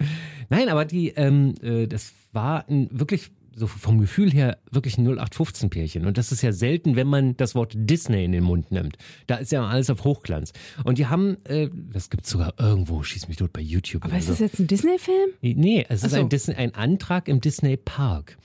Nein, 0.50 0.70
aber 0.70 0.86
die, 0.86 1.10
ähm, 1.10 1.56
äh, 1.62 1.88
das 1.88 2.14
war 2.32 2.64
ein 2.70 2.88
wirklich 2.92 3.32
so 3.60 3.68
vom 3.68 4.00
Gefühl 4.00 4.32
her 4.32 4.58
wirklich 4.72 4.98
ein 4.98 5.08
0815-Pärchen. 5.08 6.06
Und 6.06 6.18
das 6.18 6.32
ist 6.32 6.42
ja 6.42 6.52
selten, 6.52 6.96
wenn 6.96 7.08
man 7.08 7.36
das 7.38 7.56
Wort 7.56 7.74
Disney 7.76 8.24
in 8.24 8.32
den 8.32 8.44
Mund 8.44 8.72
nimmt. 8.72 8.98
Da 9.28 9.36
ist 9.36 9.52
ja 9.52 9.68
alles 9.68 9.90
auf 9.90 10.04
Hochglanz. 10.04 10.54
Und 10.84 10.98
die 10.98 11.08
haben, 11.08 11.38
äh, 11.46 11.70
das 11.92 12.10
gibt's 12.10 12.30
sogar 12.30 12.54
irgendwo, 12.58 13.04
schieß 13.04 13.28
mich 13.28 13.38
tot 13.38 13.54
bei 13.54 13.62
YouTube. 13.62 14.06
Aber 14.06 14.18
ist 14.18 14.26
so. 14.26 14.32
das 14.32 14.40
jetzt 14.40 14.60
ein 14.60 14.68
Disney-Film? 14.68 15.32
Nee, 15.42 15.86
es 15.90 16.04
ist 16.04 16.12
so. 16.12 16.18
ein, 16.18 16.30
Disney, 16.30 16.56
ein 16.56 16.74
Antrag 16.74 17.28
im 17.28 17.42
Disney 17.42 17.78
Park. 17.78 18.38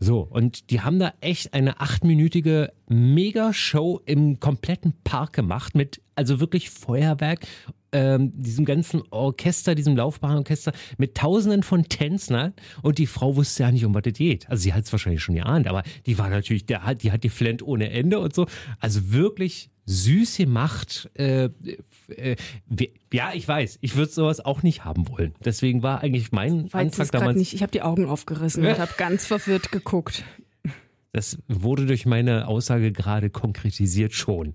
So, 0.00 0.20
und 0.28 0.70
die 0.70 0.80
haben 0.80 0.98
da 0.98 1.12
echt 1.20 1.54
eine 1.54 1.80
achtminütige 1.80 2.72
Mega-Show 2.88 4.00
im 4.04 4.40
kompletten 4.40 4.94
Park 5.04 5.34
gemacht 5.34 5.76
mit, 5.76 6.00
also 6.16 6.40
wirklich 6.40 6.70
Feuerwerk, 6.70 7.46
ähm, 7.92 8.32
diesem 8.34 8.64
ganzen 8.64 9.02
Orchester, 9.10 9.74
diesem 9.74 9.96
Laufbahnorchester 9.96 10.72
mit 10.98 11.16
tausenden 11.16 11.62
von 11.62 11.84
Tänzern 11.84 12.54
und 12.82 12.98
die 12.98 13.06
Frau 13.06 13.36
wusste 13.36 13.64
ja 13.64 13.70
nicht, 13.70 13.84
um 13.84 13.94
was 13.94 14.02
es 14.06 14.14
geht. 14.14 14.48
Also 14.48 14.62
sie 14.62 14.72
hat 14.72 14.84
es 14.84 14.92
wahrscheinlich 14.92 15.22
schon 15.22 15.34
geahnt, 15.34 15.68
aber 15.68 15.82
die 16.06 16.18
war 16.18 16.28
natürlich, 16.28 16.66
der 16.66 16.84
hat, 16.84 17.02
die 17.02 17.12
hat 17.12 17.24
die 17.24 17.28
Flennt 17.28 17.62
ohne 17.62 17.90
Ende 17.90 18.18
und 18.18 18.34
so. 18.34 18.46
Also 18.80 19.12
wirklich 19.12 19.70
süß 19.86 20.36
gemacht. 20.36 21.10
Äh, 21.14 21.50
äh, 22.08 22.36
ja, 23.12 23.32
ich 23.34 23.46
weiß, 23.46 23.78
ich 23.80 23.96
würde 23.96 24.12
sowas 24.12 24.40
auch 24.40 24.62
nicht 24.62 24.84
haben 24.84 25.08
wollen. 25.08 25.34
Deswegen 25.44 25.82
war 25.82 26.00
eigentlich 26.00 26.32
mein 26.32 26.68
Antrag 26.72 27.10
damals. 27.10 27.36
nicht. 27.36 27.54
Ich 27.54 27.62
habe 27.62 27.72
die 27.72 27.82
Augen 27.82 28.06
aufgerissen 28.06 28.64
und 28.64 28.78
habe 28.78 28.92
ganz 28.96 29.26
verwirrt 29.26 29.72
geguckt. 29.72 30.24
Das 31.14 31.38
wurde 31.46 31.84
durch 31.84 32.06
meine 32.06 32.48
Aussage 32.48 32.90
gerade 32.90 33.28
konkretisiert 33.28 34.14
schon. 34.14 34.54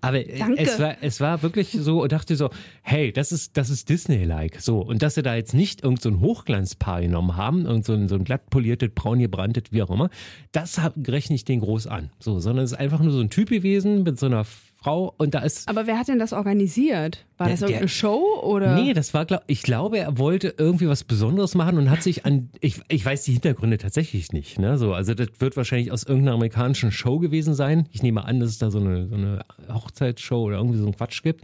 Aber 0.00 0.24
äh, 0.24 0.38
Danke. 0.38 0.62
es 0.62 0.78
war, 0.78 0.96
es 1.00 1.20
war 1.20 1.42
wirklich 1.42 1.72
so 1.72 2.02
und 2.02 2.12
dachte 2.12 2.36
so, 2.36 2.50
hey, 2.82 3.12
das 3.12 3.32
ist, 3.32 3.56
das 3.56 3.70
ist 3.70 3.88
Disney-like. 3.88 4.60
So. 4.60 4.80
Und 4.80 5.02
dass 5.02 5.16
sie 5.16 5.22
da 5.22 5.34
jetzt 5.34 5.52
nicht 5.52 5.82
irgend 5.82 6.00
so 6.00 6.08
ein 6.08 6.20
Hochglanzpaar 6.20 7.00
genommen 7.00 7.36
haben, 7.36 7.66
irgend 7.66 7.84
so 7.84 7.92
ein, 7.92 8.08
so 8.08 8.14
ein 8.14 8.22
glatt 8.22 8.50
poliertes, 8.50 8.90
braun 8.94 9.18
gebrannt, 9.18 9.60
wie 9.72 9.82
auch 9.82 9.90
immer, 9.90 10.08
das 10.52 10.80
rechne 11.08 11.34
ich 11.34 11.44
den 11.44 11.58
groß 11.58 11.88
an. 11.88 12.10
So, 12.20 12.38
sondern 12.38 12.64
es 12.64 12.72
ist 12.72 12.78
einfach 12.78 13.00
nur 13.00 13.12
so 13.12 13.20
ein 13.20 13.30
Typ 13.30 13.48
gewesen 13.48 14.04
mit 14.04 14.16
so 14.20 14.26
einer 14.26 14.46
Frau 14.86 15.12
und 15.18 15.34
da 15.34 15.40
ist 15.40 15.68
Aber 15.68 15.88
wer 15.88 15.98
hat 15.98 16.06
denn 16.06 16.20
das 16.20 16.32
organisiert? 16.32 17.26
War 17.38 17.48
Der- 17.48 17.54
das 17.54 17.62
irgendeine 17.62 17.86
der- 17.86 17.88
Show 17.92 18.22
oder? 18.44 18.76
Nee, 18.80 18.92
das 18.94 19.12
war, 19.14 19.26
glaub, 19.26 19.42
ich 19.48 19.62
glaube, 19.64 19.98
er 19.98 20.16
wollte 20.16 20.54
irgendwie 20.58 20.86
was 20.86 21.02
Besonderes 21.02 21.56
machen 21.56 21.76
und 21.78 21.90
hat 21.90 22.04
sich 22.04 22.24
an, 22.24 22.50
ich, 22.60 22.80
ich 22.88 23.04
weiß 23.04 23.24
die 23.24 23.32
Hintergründe 23.32 23.78
tatsächlich 23.78 24.30
nicht, 24.32 24.60
ne, 24.60 24.78
so, 24.78 24.94
also 24.94 25.12
das 25.14 25.28
wird 25.40 25.56
wahrscheinlich 25.56 25.90
aus 25.90 26.04
irgendeiner 26.04 26.34
amerikanischen 26.34 26.92
Show 26.92 27.18
gewesen 27.18 27.54
sein. 27.54 27.88
Ich 27.90 28.04
nehme 28.04 28.24
an, 28.24 28.38
dass 28.38 28.50
es 28.50 28.58
da 28.58 28.70
so 28.70 28.78
eine, 28.78 29.08
so 29.08 29.16
eine 29.16 29.44
Hochzeitsshow 29.72 30.40
oder 30.44 30.58
irgendwie 30.58 30.78
so 30.78 30.86
ein 30.86 30.94
Quatsch 30.94 31.22
gibt, 31.24 31.40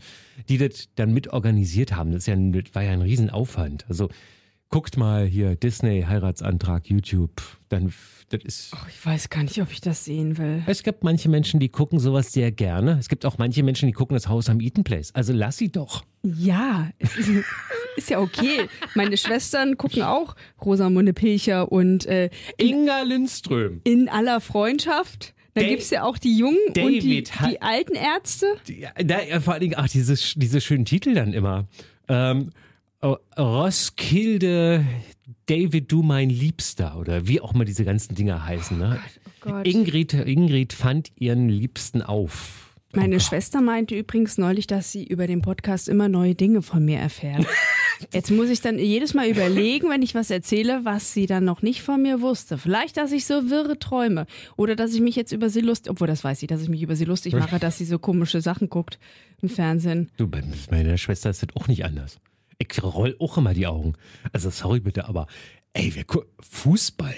die 0.49 0.59
das 0.59 0.89
dann 0.95 1.13
mit 1.13 1.33
organisiert 1.33 1.97
haben. 1.97 2.13
Das, 2.13 2.21
ist 2.23 2.27
ja, 2.29 2.35
ein- 2.35 2.53
das 2.53 2.73
war 2.75 2.83
ja 2.85 2.93
ein 2.93 3.03
Riesenaufwand. 3.03 3.87
Also, 3.89 4.09
guckt 4.73 4.97
mal 4.97 5.25
hier, 5.25 5.55
Disney, 5.55 6.03
Heiratsantrag, 6.09 6.89
YouTube, 6.91 7.31
dann, 7.69 7.93
das 8.31 8.43
ist, 8.43 8.73
Oh, 8.75 8.87
ich 8.89 9.05
weiß 9.07 9.29
gar 9.31 9.43
nicht, 9.45 9.61
ob 9.63 9.71
ich 9.71 9.81
das 9.81 10.05
sehen 10.07 10.39
will. 10.39 10.63
es 10.67 10.83
gibt 10.83 11.05
manche 11.05 11.29
Menschen, 11.29 11.61
die 11.61 11.69
gucken 11.69 12.01
sowas 12.01 12.33
sehr 12.33 12.51
gerne. 12.51 12.97
Es 12.99 13.09
gibt 13.09 13.25
auch 13.25 13.39
manche 13.39 13.63
Menschen, 13.63 13.87
die 13.87 13.93
gucken 13.93 14.15
das 14.17 14.29
Haus 14.29 14.49
am 14.49 14.61
Eaton 14.61 14.83
Place. 14.83 15.15
Also 15.15 15.33
lass 15.33 15.59
sie 15.59 15.71
doch. 15.71 16.05
Ja, 16.25 16.91
es 16.99 17.17
ist, 17.17 17.29
ist 17.97 18.11
ja 18.11 18.19
okay. 18.21 18.69
Meine 18.95 19.17
Schwestern 19.17 19.77
gucken 19.77 20.03
auch 20.03 20.35
Rosamunde 20.65 21.13
Pilcher 21.13 21.71
und 21.71 22.07
äh, 22.07 22.31
in, 22.57 22.69
Inga 22.69 23.03
Lindström. 23.03 23.81
in 23.85 24.09
aller 24.09 24.41
Freundschaft. 24.41 25.35
Dann 25.55 25.65
Da- 25.65 25.69
gibt's 25.71 25.91
ja 25.91 26.05
auch 26.05 26.17
die 26.17 26.37
Jungen 26.39 26.57
und 26.69 26.77
die, 26.77 27.23
David 27.23 27.33
die 27.51 27.61
alten 27.61 27.95
Ärzte. 27.95 28.47
Da, 29.05 29.23
ja, 29.23 29.39
vor 29.41 29.53
allen 29.53 29.61
Dingen, 29.61 29.75
ach, 29.77 29.89
diese, 29.89 30.15
diese 30.39 30.63
schönen 30.63 30.87
Titel 30.87 31.13
dann 31.13 31.35
immer. 31.35 31.67
Ähm, 32.09 32.51
Roskilde, 33.03 34.85
David, 35.47 35.91
du 35.91 36.03
mein 36.03 36.31
Liebster 36.31 36.97
oder 36.99 37.27
wie 37.27 37.41
auch 37.41 37.55
immer 37.55 37.65
diese 37.65 37.85
ganzen 37.85 38.15
Dinger 38.15 38.45
heißen. 38.47 38.79
Ne? 38.79 39.01
Oh 39.01 39.31
Gott. 39.41 39.67
Ingrid, 39.67 40.15
Ingrid 40.15 40.73
fand 40.73 41.11
ihren 41.17 41.49
Liebsten 41.49 42.03
auf. 42.03 42.77
Meine 42.95 43.21
Schwester 43.21 43.63
meinte 43.63 43.97
übrigens 43.97 44.37
neulich, 44.37 44.67
dass 44.67 44.93
sie 44.93 45.05
über 45.05 45.27
den 45.27 45.41
Podcast 45.41 45.89
immer 45.89 46.09
neue 46.09 46.35
Dinge 46.35 46.61
von 46.61 46.85
mir 46.85 46.99
erfährt. 46.99 47.47
Jetzt 48.13 48.31
muss 48.31 48.51
ich 48.51 48.61
dann 48.61 48.79
jedes 48.79 49.15
Mal 49.15 49.29
überlegen, 49.29 49.89
wenn 49.89 50.03
ich 50.03 50.15
was 50.15 50.31
erzähle, 50.31 50.85
was 50.85 51.15
sie 51.15 51.27
dann 51.27 51.45
noch 51.45 51.63
nicht 51.63 51.83
von 51.83 52.03
mir 52.03 52.21
wusste. 52.21 52.59
Vielleicht, 52.59 52.97
dass 52.97 53.13
ich 53.13 53.27
so 53.27 53.49
wirre 53.49 53.79
träume. 53.79 54.27
Oder 54.57 54.77
dass 54.77 54.93
ich 54.93 55.01
mich 55.01 55.15
jetzt 55.15 55.31
über 55.31 55.49
sie 55.49 55.61
lustig, 55.61 55.91
obwohl 55.91 56.09
das 56.09 56.25
weiß 56.25 56.41
sie, 56.41 56.49
dass 56.49 56.63
ich 56.63 56.69
mich 56.69 56.83
über 56.83 56.97
sie 56.97 57.05
lustig 57.05 57.35
mache, 57.35 57.61
dass 57.61 57.79
sie 57.79 57.85
so 57.85 58.01
komische 58.01 58.41
Sachen 58.41 58.69
guckt 58.69 58.99
im 59.41 59.49
Fernsehen. 59.49 60.11
Du, 60.17 60.27
bei 60.27 60.43
meiner 60.71 60.99
Schwester 60.99 61.31
ist 61.31 61.43
das 61.45 61.49
auch 61.55 61.69
nicht 61.69 61.85
anders. 61.85 62.19
Ich 62.71 62.83
roll 62.83 63.17
auch 63.19 63.37
immer 63.39 63.55
die 63.55 63.67
Augen. 63.67 63.95
Also 64.33 64.51
sorry 64.51 64.81
bitte, 64.81 65.09
aber 65.09 65.27
ey, 65.73 65.93
wer 65.95 66.05
guckt 66.05 66.29
Fußball? 66.41 67.15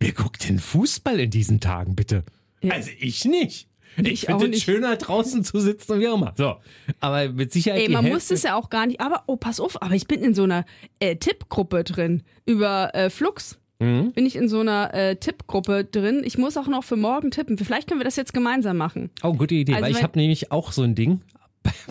Wer 0.00 0.12
guckt 0.12 0.48
denn 0.48 0.58
Fußball 0.58 1.20
in 1.20 1.30
diesen 1.30 1.60
Tagen 1.60 1.96
bitte? 1.96 2.24
Ja. 2.62 2.74
Also 2.74 2.90
ich 2.98 3.24
nicht. 3.24 3.68
Ich, 3.98 4.04
Ich 4.04 4.20
finde 4.26 4.50
es 4.50 4.62
schöner 4.62 4.96
draußen 4.96 5.42
zu 5.42 5.58
sitzen 5.58 5.92
und 5.92 6.00
wie 6.00 6.08
auch 6.08 6.16
immer. 6.16 6.34
So, 6.36 6.56
aber 7.00 7.30
mit 7.30 7.52
Sicherheit 7.52 7.80
Ey, 7.80 7.88
man 7.88 8.02
Hälfte, 8.04 8.14
muss 8.14 8.30
es 8.30 8.42
ja 8.42 8.54
auch 8.54 8.68
gar 8.68 8.86
nicht, 8.86 9.00
aber 9.00 9.22
oh, 9.26 9.36
pass 9.36 9.58
auf, 9.58 9.80
aber 9.80 9.94
ich 9.94 10.06
bin 10.06 10.22
in 10.22 10.34
so 10.34 10.42
einer 10.42 10.66
äh, 11.00 11.16
Tippgruppe 11.16 11.82
drin 11.84 12.22
über 12.44 12.94
äh, 12.94 13.10
Flux. 13.10 13.58
Mhm. 13.78 14.12
bin 14.12 14.24
ich 14.24 14.36
in 14.36 14.48
so 14.48 14.60
einer 14.60 14.94
äh, 14.94 15.16
Tippgruppe 15.16 15.84
drin. 15.84 16.22
Ich 16.24 16.38
muss 16.38 16.56
auch 16.56 16.66
noch 16.66 16.82
für 16.82 16.96
morgen 16.96 17.30
tippen. 17.30 17.58
Vielleicht 17.58 17.86
können 17.88 18.00
wir 18.00 18.06
das 18.06 18.16
jetzt 18.16 18.32
gemeinsam 18.32 18.78
machen. 18.78 19.10
Oh, 19.22 19.34
gute 19.34 19.54
Idee, 19.54 19.74
Also 19.74 19.84
weil 19.84 19.92
ich 19.92 20.02
habe 20.02 20.18
nämlich 20.18 20.50
auch 20.50 20.72
so 20.72 20.82
ein 20.82 20.94
Ding 20.94 21.20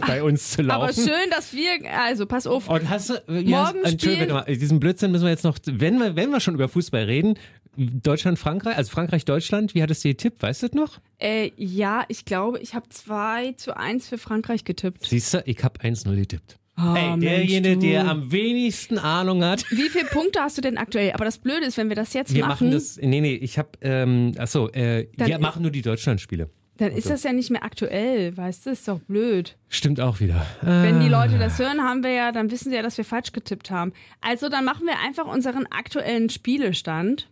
bei 0.07 0.23
uns 0.23 0.51
zu 0.51 0.61
laufen. 0.61 0.83
Aber 0.83 0.93
schön, 0.93 1.29
dass 1.31 1.53
wir, 1.53 1.71
also 1.91 2.25
pass 2.25 2.47
auf. 2.47 2.69
Und 2.69 2.89
hast 2.89 3.09
du, 3.09 3.13
ja, 3.27 3.63
Morgen 3.63 3.83
Entschuldigung, 3.83 4.33
mal, 4.33 4.45
diesen 4.45 4.79
Blödsinn 4.79 5.11
müssen 5.11 5.23
wir 5.23 5.31
jetzt 5.31 5.43
noch, 5.43 5.57
wenn 5.65 5.97
wir, 5.97 6.15
wenn 6.15 6.29
wir 6.29 6.39
schon 6.39 6.55
über 6.55 6.67
Fußball 6.67 7.03
reden, 7.03 7.38
Deutschland, 7.77 8.39
Frankreich, 8.39 8.77
also 8.77 8.91
Frankreich, 8.91 9.25
Deutschland, 9.25 9.75
wie 9.75 9.83
hattest 9.83 10.03
du 10.03 10.09
getippt, 10.09 10.41
weißt 10.41 10.63
du 10.63 10.67
das 10.67 10.75
noch? 10.75 10.99
Äh, 11.19 11.51
ja, 11.57 12.05
ich 12.07 12.25
glaube, 12.25 12.59
ich 12.59 12.73
habe 12.73 12.88
2 12.89 13.53
zu 13.53 13.75
1 13.75 14.07
für 14.07 14.17
Frankreich 14.17 14.63
getippt. 14.63 15.05
Siehst 15.05 15.33
du, 15.33 15.43
ich 15.45 15.63
habe 15.63 15.79
1-0 15.81 16.15
getippt. 16.15 16.57
Oh, 16.77 16.93
Ey, 16.93 17.17
derjenige, 17.19 17.77
der 17.77 18.07
am 18.09 18.31
wenigsten 18.33 18.97
Ahnung 18.97 19.43
hat. 19.45 19.63
Wie 19.71 19.89
viele 19.89 20.05
Punkte 20.05 20.41
hast 20.41 20.57
du 20.57 20.61
denn 20.61 20.77
aktuell? 20.77 21.13
Aber 21.13 21.23
das 21.23 21.38
Blöde 21.38 21.65
ist, 21.65 21.77
wenn 21.77 21.88
wir 21.88 21.95
das 21.95 22.13
jetzt 22.13 22.33
Wir 22.33 22.45
machen, 22.45 22.67
machen 22.67 22.71
das, 22.71 22.97
nee, 22.97 23.21
nee, 23.21 23.35
ich 23.35 23.57
habe, 23.57 23.69
ähm, 23.79 24.33
achso, 24.38 24.67
äh, 24.69 25.07
wir 25.15 25.39
machen 25.39 25.61
nur 25.61 25.71
die 25.71 25.81
Deutschlandspiele. 25.81 26.49
Dann 26.77 26.91
ist 26.91 27.09
das 27.09 27.23
ja 27.23 27.31
nicht 27.33 27.49
mehr 27.51 27.63
aktuell, 27.63 28.35
weißt 28.35 28.65
du? 28.65 28.69
Ist 28.71 28.88
doch 28.88 28.99
blöd. 28.99 29.55
Stimmt 29.69 29.99
auch 30.01 30.19
wieder. 30.19 30.45
Wenn 30.61 30.95
Ah. 30.95 30.99
die 30.99 31.09
Leute 31.09 31.38
das 31.39 31.57
hören, 31.59 31.81
haben 31.81 32.03
wir 32.03 32.11
ja, 32.11 32.31
dann 32.31 32.51
wissen 32.51 32.69
sie 32.69 32.75
ja, 32.75 32.81
dass 32.81 32.97
wir 32.97 33.05
falsch 33.05 33.31
getippt 33.31 33.71
haben. 33.71 33.93
Also 34.21 34.49
dann 34.49 34.65
machen 34.65 34.85
wir 34.85 34.99
einfach 35.05 35.25
unseren 35.25 35.65
aktuellen 35.67 36.29
Spielestand. 36.29 37.29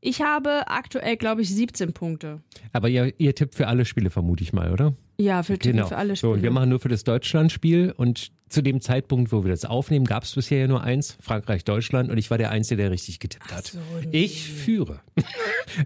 Ich 0.00 0.20
habe 0.20 0.66
aktuell, 0.66 1.16
glaube 1.16 1.42
ich, 1.42 1.54
17 1.54 1.92
Punkte. 1.92 2.40
Aber 2.72 2.88
ihr, 2.88 3.12
ihr 3.18 3.34
tippt 3.36 3.54
für 3.54 3.68
alle 3.68 3.84
Spiele, 3.84 4.10
vermute 4.10 4.42
ich 4.42 4.52
mal, 4.52 4.72
oder? 4.72 4.94
Ja, 5.20 5.44
für, 5.44 5.56
tippen 5.58 5.86
für 5.86 5.96
alle 5.96 6.16
So, 6.16 6.28
Spiele. 6.28 6.32
und 6.32 6.42
wir 6.42 6.50
machen 6.50 6.70
nur 6.70 6.80
für 6.80 6.88
das 6.88 7.04
Deutschlandspiel 7.04 7.94
und 7.96 8.32
zu 8.52 8.62
dem 8.62 8.80
Zeitpunkt, 8.80 9.32
wo 9.32 9.44
wir 9.44 9.50
das 9.50 9.64
aufnehmen, 9.64 10.04
gab 10.04 10.24
es 10.24 10.34
bisher 10.34 10.58
ja 10.60 10.66
nur 10.68 10.82
eins, 10.82 11.16
Frankreich, 11.20 11.64
Deutschland 11.64 12.10
und 12.10 12.18
ich 12.18 12.30
war 12.30 12.38
der 12.38 12.50
Einzige, 12.50 12.82
der 12.82 12.90
richtig 12.90 13.18
getippt 13.18 13.52
hat. 13.52 13.66
so, 13.66 13.78
Ich 14.10 14.44
führe. 14.48 15.00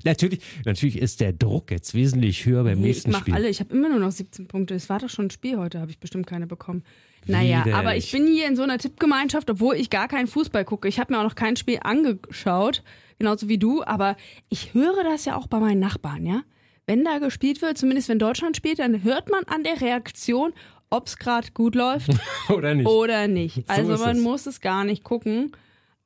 natürlich, 0.05 0.41
natürlich 0.65 0.99
ist 0.99 1.21
der 1.21 1.33
Druck 1.33 1.71
jetzt 1.71 1.95
wesentlich 1.95 2.45
höher 2.45 2.65
beim 2.65 2.81
Nee, 2.81 2.91
ich 2.91 2.95
nächsten 2.97 3.11
mache 3.13 3.23
Spiel. 3.23 3.35
alle. 3.35 3.49
Ich 3.49 3.61
habe 3.61 3.75
immer 3.75 3.89
nur 3.89 3.99
noch 4.01 4.11
17 4.11 4.49
Punkte. 4.49 4.75
Es 4.75 4.89
war 4.89 4.99
doch 4.99 5.09
schon 5.09 5.27
ein 5.27 5.31
Spiel 5.31 5.57
heute, 5.59 5.81
habe 5.81 5.91
ich 5.91 5.99
bestimmt 5.99 6.27
keine 6.27 6.47
bekommen. 6.47 6.83
Naja, 7.27 7.61
Widerlich. 7.61 7.75
aber 7.75 7.97
ich 7.97 8.13
bin 8.13 8.27
hier 8.27 8.47
in 8.47 8.57
so 8.57 8.63
einer 8.63 8.79
Tippgemeinschaft, 8.79 9.51
obwohl 9.51 9.75
ich 9.77 9.91
gar 9.91 10.07
keinen 10.09 10.27
Fußball 10.29 10.65
gucke. 10.65 10.87
Ich 10.89 10.99
habe 11.01 11.13
mir 11.13 11.19
auch 11.21 11.25
noch 11.25 11.35
kein 11.35 11.57
Spiel 11.57 11.79
angeschaut, 11.83 12.83
genauso 13.19 13.49
wie 13.49 13.59
du, 13.59 13.83
aber 13.83 14.17
ich 14.49 14.75
höre 14.75 15.03
das 15.05 15.25
ja 15.25 15.37
auch 15.37 15.47
bei 15.49 15.59
meinen 15.59 15.81
Nachbarn, 15.81 16.25
ja. 16.27 16.43
Wenn 16.89 17.05
da 17.05 17.19
gespielt 17.19 17.63
wird, 17.63 17.79
zumindest 17.79 18.09
wenn 18.09 18.21
Deutschland 18.21 18.57
spielt, 18.57 18.79
dann 18.79 19.03
hört 19.03 19.29
man 19.29 19.43
an 19.45 19.65
der 19.65 19.81
Reaktion, 19.81 20.53
ob 20.91 21.07
es 21.07 21.17
gerade 21.17 21.49
gut 21.53 21.75
läuft 21.75 22.11
Oder 22.49 22.75
nicht? 22.75 22.87
oder 22.87 23.27
nicht. 23.29 23.69
Also 23.69 23.97
man 24.03 24.17
es. 24.19 24.23
muss 24.23 24.47
es 24.47 24.61
gar 24.61 24.85
nicht 24.85 25.03
gucken. 25.05 25.53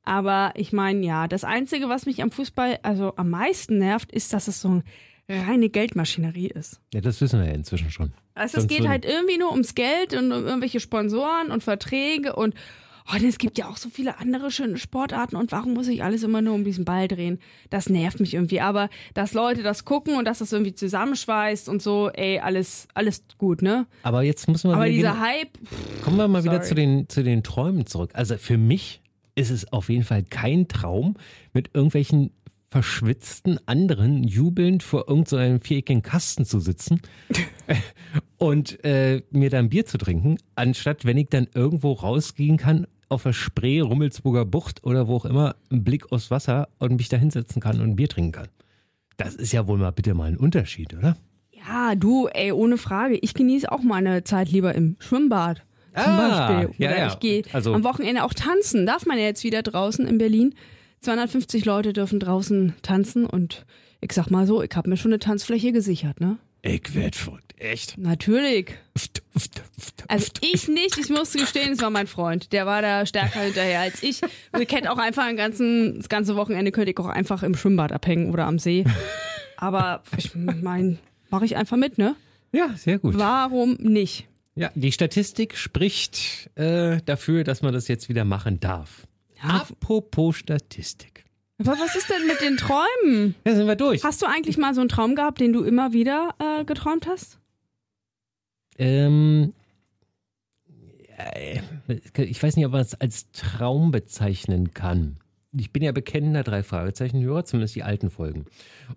Aber 0.05 0.53
ich 0.57 0.73
meine, 0.73 1.05
ja, 1.05 1.29
das 1.29 1.45
Einzige, 1.45 1.89
was 1.89 2.07
mich 2.07 2.23
am 2.23 2.31
Fußball 2.31 2.79
also 2.83 3.13
am 3.17 3.31
meisten 3.31 3.79
nervt, 3.79 4.11
ist, 4.11 4.33
dass 4.33 4.49
es 4.49 4.61
so 4.61 4.69
eine 4.69 4.83
reine 5.47 5.69
Geldmaschinerie 5.69 6.49
ist. 6.49 6.81
Ja, 6.95 7.01
das 7.03 7.21
wissen 7.21 7.39
wir 7.41 7.47
ja 7.49 7.55
inzwischen 7.55 7.91
schon. 7.91 8.13
Also 8.35 8.57
es 8.57 8.63
Sonst 8.63 8.69
geht 8.69 8.81
würden- 8.81 8.89
halt 8.91 9.05
irgendwie 9.05 9.37
nur 9.39 9.51
ums 9.53 9.75
Geld 9.75 10.15
und 10.15 10.33
um 10.33 10.47
irgendwelche 10.47 10.81
Sponsoren 10.81 11.51
und 11.51 11.63
Verträge 11.63 12.35
und 12.35 12.55
oh, 13.09 13.15
und 13.17 13.25
es 13.25 13.39
gibt 13.39 13.59
ja 13.59 13.69
auch 13.69 13.77
so 13.77 13.89
viele 13.89 14.19
andere 14.19 14.51
schöne 14.51 14.77
Sportarten 14.79 15.37
und 15.37 15.53
warum 15.53 15.75
muss 15.75 15.89
ich 15.89 16.03
alles 16.03 16.23
immer 16.23 16.43
nur 16.43 16.55
um 16.55 16.65
diesen 16.65 16.85
Ball 16.85 17.09
drehen? 17.09 17.39
Das 17.71 17.89
nervt 17.89 18.21
mich 18.21 18.35
irgendwie. 18.35 18.61
Aber 18.61 18.89
dass 19.15 19.33
Leute 19.35 19.63
das 19.63 19.85
gucken 19.85 20.17
und 20.17 20.25
dass 20.25 20.39
das 20.41 20.53
irgendwie 20.53 20.75
zusammenschweißt 20.75 21.69
und 21.69 21.83
so, 21.83 22.11
ey, 22.11 22.39
alles, 22.41 22.89
alles 22.95 23.23
gut, 23.39 23.63
ne? 23.63 23.87
Aber 24.03 24.23
jetzt 24.23 24.49
müssen 24.49 24.71
wir 24.71 24.75
Aber 24.77 24.85
wieder 24.87 24.95
dieser 24.95 25.13
gehen- 25.13 25.21
Hype, 25.21 25.59
pff, 25.65 26.03
Kommen 26.05 26.17
wir 26.17 26.29
mal 26.29 26.45
wieder 26.45 26.55
Sorry. 26.63 26.69
zu 26.69 26.75
den, 26.75 27.09
zu 27.09 27.23
den 27.25 27.43
Träumen 27.43 27.87
zurück. 27.87 28.11
Also 28.15 28.37
für 28.37 28.59
mich 28.59 29.01
ist 29.37 29.51
es 29.51 29.73
auf 29.73 29.89
jeden 29.89 30.05
Fall 30.05 30.23
kein 30.25 30.69
Traum, 30.69 31.17
mit 31.53 31.71
irgendwelchen 31.75 32.31
verschwitzten 32.71 33.59
anderen 33.67 34.23
jubelnd 34.25 34.83
vor 34.83 35.09
irgendeinem 35.09 35.61
viereckigen 35.61 36.03
Kasten 36.03 36.45
zu 36.45 36.61
sitzen 36.61 37.01
und 38.39 38.83
äh, 38.85 39.23
mir 39.31 39.51
dann 39.51 39.69
Bier 39.69 39.87
zu 39.87 39.99
trinken, 39.99 40.39
anstatt 40.55 41.05
wenn 41.05 41.19
ich 41.19 41.29
dann 41.31 41.49
irgendwo 41.55 41.93
rausgehen 41.93 42.57
kann 42.57 42.87
auf 43.09 43.25
der 43.25 43.33
Spree, 43.33 43.81
Rummelsburger 43.81 44.45
Bucht 44.45 44.85
oder 44.85 45.09
wo 45.09 45.17
auch 45.17 45.25
immer, 45.25 45.57
einen 45.71 45.83
Blick 45.83 46.13
aufs 46.13 46.31
Wasser 46.31 46.69
und 46.79 46.97
mich 46.97 47.09
da 47.09 47.17
hinsetzen 47.17 47.61
kann 47.61 47.81
und 47.81 47.89
ein 47.91 47.97
Bier 47.97 48.09
trinken 48.09 48.33
kann. 48.33 48.49
Das 49.17 49.35
ist 49.35 49.53
ja 49.53 49.67
wohl 49.67 49.79
mal 49.79 49.91
bitte 49.91 50.15
mal 50.15 50.29
ein 50.31 50.37
Unterschied, 50.37 50.95
oder? 50.95 51.17
ja, 51.53 51.95
du, 51.95 52.27
ey, 52.29 52.53
ohne 52.53 52.79
Frage. 52.79 53.19
Ich 53.21 53.35
genieße 53.35 53.71
auch 53.71 53.83
meine 53.83 54.25
Zeit 54.25 54.51
lieber 54.51 54.75
im 54.75 54.97
Schwimmbad. 54.99 55.59
Zum 55.95 56.05
Ah, 56.05 56.49
Beispiel. 56.63 56.75
ja, 56.79 56.89
Oder 56.91 56.99
ja. 56.99 57.07
ich 57.09 57.19
gehe 57.21 57.43
Also- 57.53 57.75
am 57.75 57.85
Wochenende 57.85 58.25
auch 58.25 58.33
tanzen. 58.33 58.87
Darf 58.87 59.05
man 59.05 59.19
ja 59.19 59.25
jetzt 59.25 59.45
wieder 59.45 59.63
draußen 59.63 60.07
in 60.07 60.17
Berlin. 60.19 60.55
250 61.01 61.65
Leute 61.65 61.93
dürfen 61.93 62.21
draußen 62.21 62.75
tanzen 62.83 63.27
und 63.27 63.65
ich 64.01 64.13
sag 64.13 64.31
mal 64.31 64.47
so, 64.47 64.63
ich 64.63 64.71
habe 64.75 64.89
mir 64.89 64.97
schon 64.97 65.13
eine 65.13 65.19
Tanzfläche 65.19 65.73
gesichert, 65.73 66.21
ne? 66.21 66.39
Ich 66.63 66.95
werd 66.95 67.17
verrückt, 67.17 67.55
echt. 67.59 67.97
Natürlich. 67.97 68.75
Also 70.09 70.31
ich 70.43 70.69
nicht, 70.69 70.99
ich 70.99 71.09
musste 71.09 71.39
gestehen, 71.39 71.73
es 71.73 71.81
war 71.81 71.89
mein 71.89 72.07
Freund. 72.07 72.53
Der 72.53 72.67
war 72.67 72.83
da 72.83 73.07
stärker 73.07 73.41
hinterher 73.41 73.81
als 73.81 74.03
ich. 74.03 74.23
Und 74.53 74.61
ich 74.61 74.71
hätte 74.71 74.93
auch 74.93 74.99
einfach 74.99 75.25
ein 75.25 75.37
ganzen, 75.37 75.97
das 75.97 76.09
ganze 76.11 76.37
Wochenende 76.37 76.71
könnte 76.73 76.91
ich 76.91 76.99
auch 76.99 77.07
einfach 77.07 77.43
im 77.43 77.55
Schwimmbad 77.55 77.93
abhängen 77.93 78.31
oder 78.31 78.47
am 78.47 78.59
See. 78.59 78.85
Aber 79.57 80.03
ich 80.17 80.35
meine, 80.35 80.99
mache 81.31 81.47
ich 81.47 81.57
einfach 81.57 81.77
mit, 81.79 81.97
ne? 81.97 82.15
Ja, 82.53 82.75
sehr 82.77 82.99
gut. 82.99 83.17
Warum 83.17 83.75
nicht? 83.75 84.27
Ja, 84.55 84.71
die 84.75 84.93
Statistik 84.93 85.57
spricht 85.57 86.51
äh, 86.57 86.99
dafür, 87.07 87.45
dass 87.45 87.63
man 87.63 87.73
das 87.73 87.89
jetzt 87.89 88.09
wieder 88.09 88.25
machen 88.25 88.61
darf. 88.61 89.07
Apropos 89.43 90.37
Statistik. 90.37 91.25
Aber 91.59 91.73
was 91.73 91.95
ist 91.95 92.09
denn 92.09 92.27
mit 92.27 92.41
den 92.41 92.57
Träumen? 92.57 93.35
Ja, 93.47 93.55
sind 93.55 93.67
wir 93.67 93.77
durch. 93.77 94.03
Hast 94.03 94.23
du 94.23 94.27
eigentlich 94.27 94.57
mal 94.57 94.75
so 94.75 94.81
einen 94.81 94.89
Traum 94.89 95.15
gehabt, 95.15 95.41
den 95.41 95.53
du 95.53 95.63
immer 95.63 95.93
wieder 95.93 96.35
äh, 96.39 96.65
geträumt 96.65 97.07
hast? 97.07 97.39
Ähm, 98.79 99.53
äh, 101.19 101.61
ich 102.17 102.43
weiß 102.43 102.57
nicht, 102.57 102.65
ob 102.65 102.73
man 102.73 102.81
es 102.81 102.95
als 102.95 103.31
Traum 103.33 103.91
bezeichnen 103.91 104.73
kann. 104.73 105.19
Ich 105.53 105.73
bin 105.73 105.83
ja 105.83 105.91
bekennender 105.91 106.45
drei 106.45 106.63
Fragezeichen-Hörer, 106.63 107.45
zumindest 107.45 107.75
die 107.75 107.83
alten 107.83 108.11
Folgen. 108.11 108.45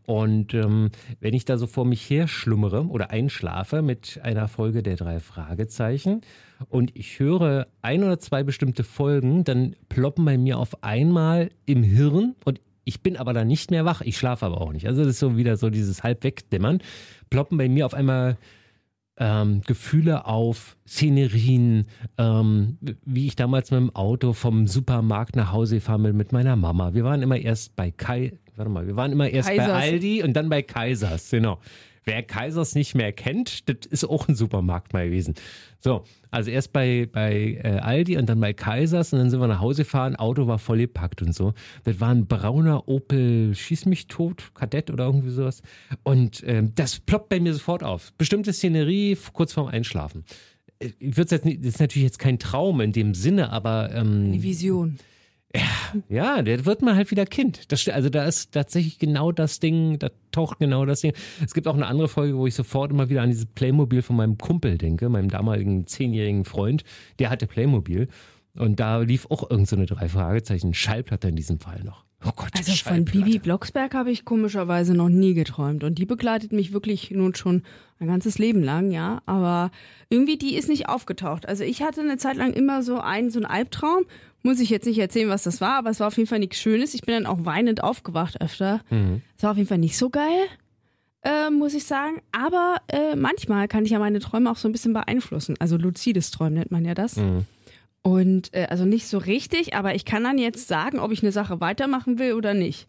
Und 0.05 0.53
ähm, 0.53 0.91
wenn 1.19 1.33
ich 1.33 1.45
da 1.45 1.57
so 1.57 1.65
vor 1.65 1.83
mich 1.83 2.07
her 2.07 2.27
schlummere 2.27 2.85
oder 2.85 3.09
einschlafe 3.09 3.81
mit 3.81 4.19
einer 4.21 4.47
Folge 4.47 4.83
der 4.83 4.95
drei 4.95 5.19
Fragezeichen 5.19 6.21
und 6.69 6.95
ich 6.95 7.19
höre 7.19 7.67
ein 7.81 8.03
oder 8.03 8.19
zwei 8.19 8.43
bestimmte 8.43 8.83
Folgen, 8.83 9.43
dann 9.43 9.75
ploppen 9.89 10.25
bei 10.25 10.37
mir 10.37 10.59
auf 10.59 10.83
einmal 10.83 11.49
im 11.65 11.81
Hirn 11.81 12.35
und 12.45 12.61
ich 12.85 13.01
bin 13.01 13.17
aber 13.17 13.33
dann 13.33 13.47
nicht 13.47 13.71
mehr 13.71 13.85
wach, 13.85 14.01
ich 14.01 14.17
schlafe 14.17 14.45
aber 14.45 14.61
auch 14.61 14.73
nicht. 14.73 14.87
Also 14.87 15.03
das 15.03 15.11
ist 15.11 15.19
so 15.19 15.37
wieder 15.37 15.57
so 15.57 15.71
dieses 15.71 16.03
halb 16.03 16.23
wegdämmern, 16.23 16.79
ploppen 17.31 17.57
bei 17.57 17.67
mir 17.69 17.85
auf 17.85 17.93
einmal 17.95 18.37
ähm, 19.17 19.61
Gefühle 19.65 20.25
auf, 20.25 20.75
Szenerien, 20.87 21.85
ähm, 22.17 22.77
wie 23.05 23.27
ich 23.27 23.35
damals 23.35 23.71
mit 23.71 23.79
dem 23.79 23.95
Auto 23.95 24.33
vom 24.33 24.67
Supermarkt 24.67 25.35
nach 25.35 25.51
Hause 25.51 25.75
gefahren 25.75 26.03
bin 26.03 26.17
mit 26.17 26.31
meiner 26.31 26.55
Mama. 26.55 26.93
Wir 26.93 27.03
waren 27.03 27.21
immer 27.21 27.37
erst 27.37 27.75
bei 27.75 27.91
Kai, 27.91 28.33
warte 28.55 28.71
mal, 28.71 28.87
wir 28.87 28.95
waren 28.95 29.11
immer 29.11 29.29
erst 29.29 29.49
bei 29.49 29.57
Kaisers. 29.57 29.83
Aldi 29.83 30.23
und 30.23 30.33
dann 30.33 30.49
bei 30.49 30.61
Kaisers, 30.61 31.29
genau. 31.29 31.59
Wer 32.05 32.23
Kaisers 32.23 32.75
nicht 32.75 32.95
mehr 32.95 33.11
kennt, 33.13 33.69
das 33.69 33.85
ist 33.89 34.03
auch 34.03 34.27
ein 34.27 34.35
Supermarkt 34.35 34.93
mal 34.93 35.05
gewesen. 35.05 35.35
So, 35.79 36.03
also 36.31 36.49
erst 36.49 36.73
bei, 36.73 37.07
bei 37.11 37.59
äh, 37.63 37.79
Aldi 37.79 38.17
und 38.17 38.27
dann 38.27 38.39
bei 38.39 38.53
Kaisers 38.53 39.13
und 39.13 39.19
dann 39.19 39.29
sind 39.29 39.39
wir 39.39 39.47
nach 39.47 39.59
Hause 39.59 39.83
gefahren, 39.83 40.15
Auto 40.15 40.47
war 40.47 40.59
voll 40.59 40.79
gepackt 40.79 41.21
und 41.21 41.33
so. 41.33 41.53
Das 41.83 41.99
war 41.99 42.09
ein 42.09 42.25
brauner 42.25 42.87
Opel 42.87 43.53
Schieß 43.53 43.85
mich 43.85 44.07
tot, 44.07 44.51
Kadett 44.53 44.89
oder 44.89 45.05
irgendwie 45.05 45.29
sowas. 45.29 45.61
Und 46.03 46.43
ähm, 46.45 46.71
das 46.75 46.99
ploppt 46.99 47.29
bei 47.29 47.39
mir 47.39 47.53
sofort 47.53 47.83
auf. 47.83 48.13
Bestimmte 48.17 48.53
Szenerie 48.53 49.17
kurz 49.33 49.53
vorm 49.53 49.67
Einschlafen. 49.67 50.23
Äh, 50.79 50.91
Ich 50.99 51.17
jetzt 51.17 51.31
das 51.31 51.41
ist 51.41 51.79
natürlich 51.79 52.05
jetzt 52.05 52.19
kein 52.19 52.39
Traum 52.39 52.81
in 52.81 52.91
dem 52.91 53.13
Sinne, 53.13 53.51
aber 53.51 53.91
ähm, 53.93 54.31
Die 54.31 54.43
Vision. 54.43 54.97
Ja, 56.09 56.41
der 56.41 56.65
wird 56.65 56.81
man 56.81 56.95
halt 56.95 57.11
wieder 57.11 57.25
Kind. 57.25 57.71
Das, 57.71 57.87
also 57.87 58.09
da 58.09 58.25
ist 58.25 58.51
tatsächlich 58.51 58.97
genau 58.97 59.31
das 59.31 59.59
Ding, 59.59 59.99
da 59.99 60.09
taucht 60.31 60.59
genau 60.59 60.85
das 60.85 61.01
Ding. 61.01 61.13
Es 61.45 61.53
gibt 61.53 61.67
auch 61.67 61.75
eine 61.75 61.85
andere 61.85 62.07
Folge, 62.07 62.37
wo 62.37 62.47
ich 62.47 62.55
sofort 62.55 62.91
immer 62.91 63.09
wieder 63.09 63.21
an 63.21 63.29
dieses 63.29 63.45
Playmobil 63.45 64.01
von 64.01 64.15
meinem 64.15 64.37
Kumpel 64.37 64.77
denke, 64.77 65.09
meinem 65.09 65.29
damaligen 65.29 65.85
zehnjährigen 65.85 66.45
Freund. 66.45 66.83
Der 67.19 67.29
hatte 67.29 67.47
Playmobil. 67.47 68.07
Und 68.55 68.79
da 68.79 68.99
lief 68.99 69.27
auch 69.29 69.49
irgend 69.49 69.67
so 69.67 69.75
eine 69.75 69.85
drei 69.85 70.09
Fragezeichen 70.09 70.73
Schallplatte 70.73 71.27
in 71.27 71.35
diesem 71.35 71.59
Fall 71.59 71.83
noch. 71.83 72.05
Oh 72.25 72.31
Gott, 72.35 72.51
Also 72.57 72.71
von. 72.71 73.03
Bibi 73.03 73.39
Blocksberg 73.39 73.93
habe 73.95 74.11
ich 74.11 74.23
komischerweise 74.25 74.93
noch 74.93 75.09
nie 75.09 75.33
geträumt. 75.33 75.83
Und 75.83 75.95
die 75.97 76.05
begleitet 76.05 76.53
mich 76.53 76.71
wirklich 76.71 77.11
nun 77.11 77.35
schon 77.35 77.63
ein 77.99 78.07
ganzes 78.07 78.37
Leben 78.37 78.63
lang, 78.63 78.91
ja. 78.91 79.21
Aber 79.25 79.71
irgendwie 80.09 80.37
die 80.37 80.55
ist 80.55 80.69
nicht 80.69 80.87
aufgetaucht. 80.87 81.47
Also 81.47 81.63
ich 81.63 81.81
hatte 81.81 82.01
eine 82.01 82.17
Zeit 82.17 82.37
lang 82.37 82.53
immer 82.53 82.81
so 82.83 82.99
einen, 82.99 83.29
so 83.29 83.39
einen 83.39 83.45
Albtraum. 83.45 84.05
Muss 84.43 84.59
ich 84.59 84.69
jetzt 84.69 84.85
nicht 84.85 84.99
erzählen, 84.99 85.29
was 85.29 85.43
das 85.43 85.61
war, 85.61 85.77
aber 85.77 85.89
es 85.89 85.99
war 86.01 86.07
auf 86.07 86.17
jeden 86.17 86.27
Fall 86.27 86.39
nichts 86.39 86.57
Schönes. 86.57 86.93
Ich 86.93 87.01
bin 87.01 87.15
dann 87.15 87.25
auch 87.25 87.45
weinend 87.45 87.81
aufgewacht 87.83 88.41
öfter. 88.41 88.81
Es 89.37 89.43
war 89.43 89.51
auf 89.51 89.57
jeden 89.57 89.69
Fall 89.69 89.77
nicht 89.77 89.97
so 89.97 90.09
geil, 90.09 90.45
äh, 91.23 91.49
muss 91.49 91.73
ich 91.73 91.85
sagen. 91.85 92.21
Aber 92.33 92.77
äh, 92.89 93.15
manchmal 93.15 93.67
kann 93.69 93.85
ich 93.85 93.91
ja 93.91 93.99
meine 93.99 94.19
Träume 94.19 94.51
auch 94.51 94.57
so 94.57 94.67
ein 94.67 94.73
bisschen 94.73 94.91
beeinflussen. 94.93 95.55
Also 95.59 95.77
luzides 95.77 96.29
Träumen 96.31 96.55
nennt 96.55 96.71
man 96.71 96.83
ja 96.83 96.93
das. 96.93 97.15
Und 98.01 98.53
äh, 98.53 98.67
also 98.69 98.83
nicht 98.83 99.07
so 99.07 99.17
richtig, 99.17 99.75
aber 99.75 99.95
ich 99.95 100.03
kann 100.03 100.25
dann 100.25 100.37
jetzt 100.37 100.67
sagen, 100.67 100.99
ob 100.99 101.11
ich 101.13 101.23
eine 101.23 101.31
Sache 101.31 101.61
weitermachen 101.61 102.19
will 102.19 102.33
oder 102.33 102.53
nicht. 102.53 102.87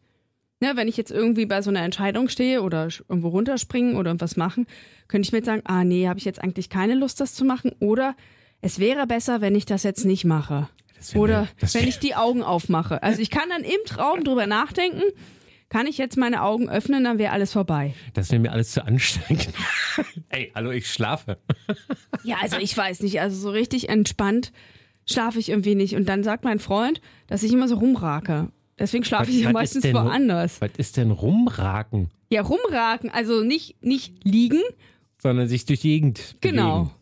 Ne, 0.61 0.73
wenn 0.77 0.89
ich 0.89 0.97
jetzt 0.97 1.11
irgendwie 1.13 1.47
bei 1.47 1.63
so 1.63 1.71
einer 1.71 1.83
Entscheidung 1.83 2.29
stehe 2.29 2.63
oder 2.63 2.89
irgendwo 3.09 3.29
runterspringen 3.29 3.97
oder 3.97 4.11
irgendwas 4.11 4.37
machen, 4.37 4.67
könnte 5.09 5.27
ich 5.27 5.33
mir 5.33 5.39
jetzt 5.39 5.47
sagen, 5.47 5.63
ah 5.67 5.85
nee, 5.85 6.09
habe 6.09 6.19
ich 6.19 6.25
jetzt 6.25 6.43
eigentlich 6.43 6.69
keine 6.69 6.95
Lust, 6.95 7.21
das 7.21 7.35
zu 7.35 7.45
machen. 7.45 7.73
Oder 7.81 8.17
es 8.61 8.79
wäre 8.81 9.07
besser, 9.07 9.41
wenn 9.41 9.55
ich 9.55 9.67
das 9.67 9.83
jetzt 9.85 10.05
nicht 10.05 10.25
mache. 10.25 10.69
Oder 11.15 11.43
mir- 11.61 11.75
wenn 11.75 11.89
ich 11.89 11.99
die 11.99 12.15
Augen 12.15 12.43
aufmache. 12.43 13.03
Also 13.03 13.21
ich 13.21 13.31
kann 13.31 13.49
dann 13.51 13.63
im 13.63 13.79
Traum 13.87 14.25
drüber 14.25 14.47
nachdenken, 14.47 15.03
kann 15.69 15.87
ich 15.87 15.99
jetzt 15.99 16.17
meine 16.17 16.43
Augen 16.43 16.69
öffnen, 16.69 17.03
dann 17.05 17.19
wäre 17.19 17.33
alles 17.33 17.53
vorbei. 17.53 17.95
Das 18.13 18.31
wäre 18.31 18.41
mir 18.41 18.53
alles 18.53 18.73
zu 18.73 18.85
anstrengend. 18.85 19.49
Ey, 20.29 20.53
hallo, 20.55 20.71
ich 20.71 20.91
schlafe. 20.91 21.39
Ja, 22.23 22.37
also 22.41 22.57
ich 22.57 22.75
weiß 22.75 23.01
nicht, 23.01 23.21
also 23.21 23.37
so 23.37 23.51
richtig 23.51 23.91
entspannt 23.91 24.51
schlafe 25.07 25.39
ich 25.39 25.51
irgendwie 25.51 25.75
nicht. 25.75 25.95
Und 25.95 26.09
dann 26.09 26.23
sagt 26.25 26.43
mein 26.45 26.59
Freund, 26.59 27.03
dass 27.27 27.43
ich 27.43 27.53
immer 27.53 27.69
so 27.69 27.75
rumrake. 27.77 28.49
Deswegen 28.79 29.05
schlafe 29.05 29.31
ich 29.31 29.41
ja 29.43 29.53
meistens 29.53 29.85
ist 29.85 29.93
denn- 29.93 29.95
woanders. 29.95 30.61
Was 30.63 30.71
ist 30.79 30.97
denn 30.97 31.11
rumraken? 31.11 32.11
Ja, 32.31 32.41
rumraken, 32.43 33.11
also 33.11 33.43
nicht, 33.45 33.83
nicht 33.85 34.25
liegen, 34.25 34.63
Sondern 35.23 35.49
sich 35.49 35.67
durch 35.67 35.81
die 35.81 35.89
Gegend 35.91 36.37
genau. 36.41 36.79
bewegen. 36.85 36.95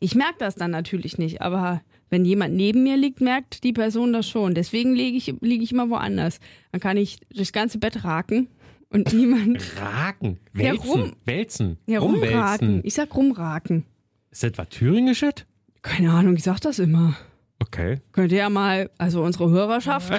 Ich 0.00 0.14
merke 0.14 0.36
das 0.38 0.54
dann 0.54 0.70
natürlich 0.70 1.18
nicht, 1.18 1.42
aber 1.42 1.82
wenn 2.10 2.24
jemand 2.24 2.54
neben 2.54 2.82
mir 2.82 2.96
liegt, 2.96 3.20
merkt 3.20 3.64
die 3.64 3.72
Person 3.72 4.12
das 4.12 4.28
schon. 4.28 4.54
Deswegen 4.54 4.94
liege 4.94 5.16
ich, 5.16 5.34
liege 5.40 5.64
ich 5.64 5.72
immer 5.72 5.88
woanders. 5.90 6.40
Dann 6.72 6.80
kann 6.80 6.96
ich 6.96 7.18
durchs 7.34 7.52
ganze 7.52 7.78
Bett 7.78 8.04
raken 8.04 8.48
und 8.90 9.12
niemand. 9.14 9.62
Raken. 9.80 10.38
Ja, 10.54 10.72
Wälzen. 10.72 10.90
rum- 10.90 11.12
Wälzen. 11.24 11.78
Ja, 11.86 12.00
Rumwälzen. 12.00 12.34
rumraken. 12.36 12.80
Ich 12.84 12.94
sag 12.94 13.14
rumraken. 13.16 13.84
Ist 14.30 14.42
das 14.42 14.52
was 14.56 14.68
Thüringisches? 14.68 15.34
Keine 15.82 16.10
Ahnung, 16.12 16.36
ich 16.36 16.42
sag 16.42 16.60
das 16.60 16.78
immer. 16.78 17.16
Okay. 17.62 18.00
Könnt 18.12 18.32
ihr 18.32 18.38
ja 18.38 18.48
mal, 18.50 18.90
also 18.98 19.22
unsere 19.22 19.50
Hörerschaft, 19.50 20.10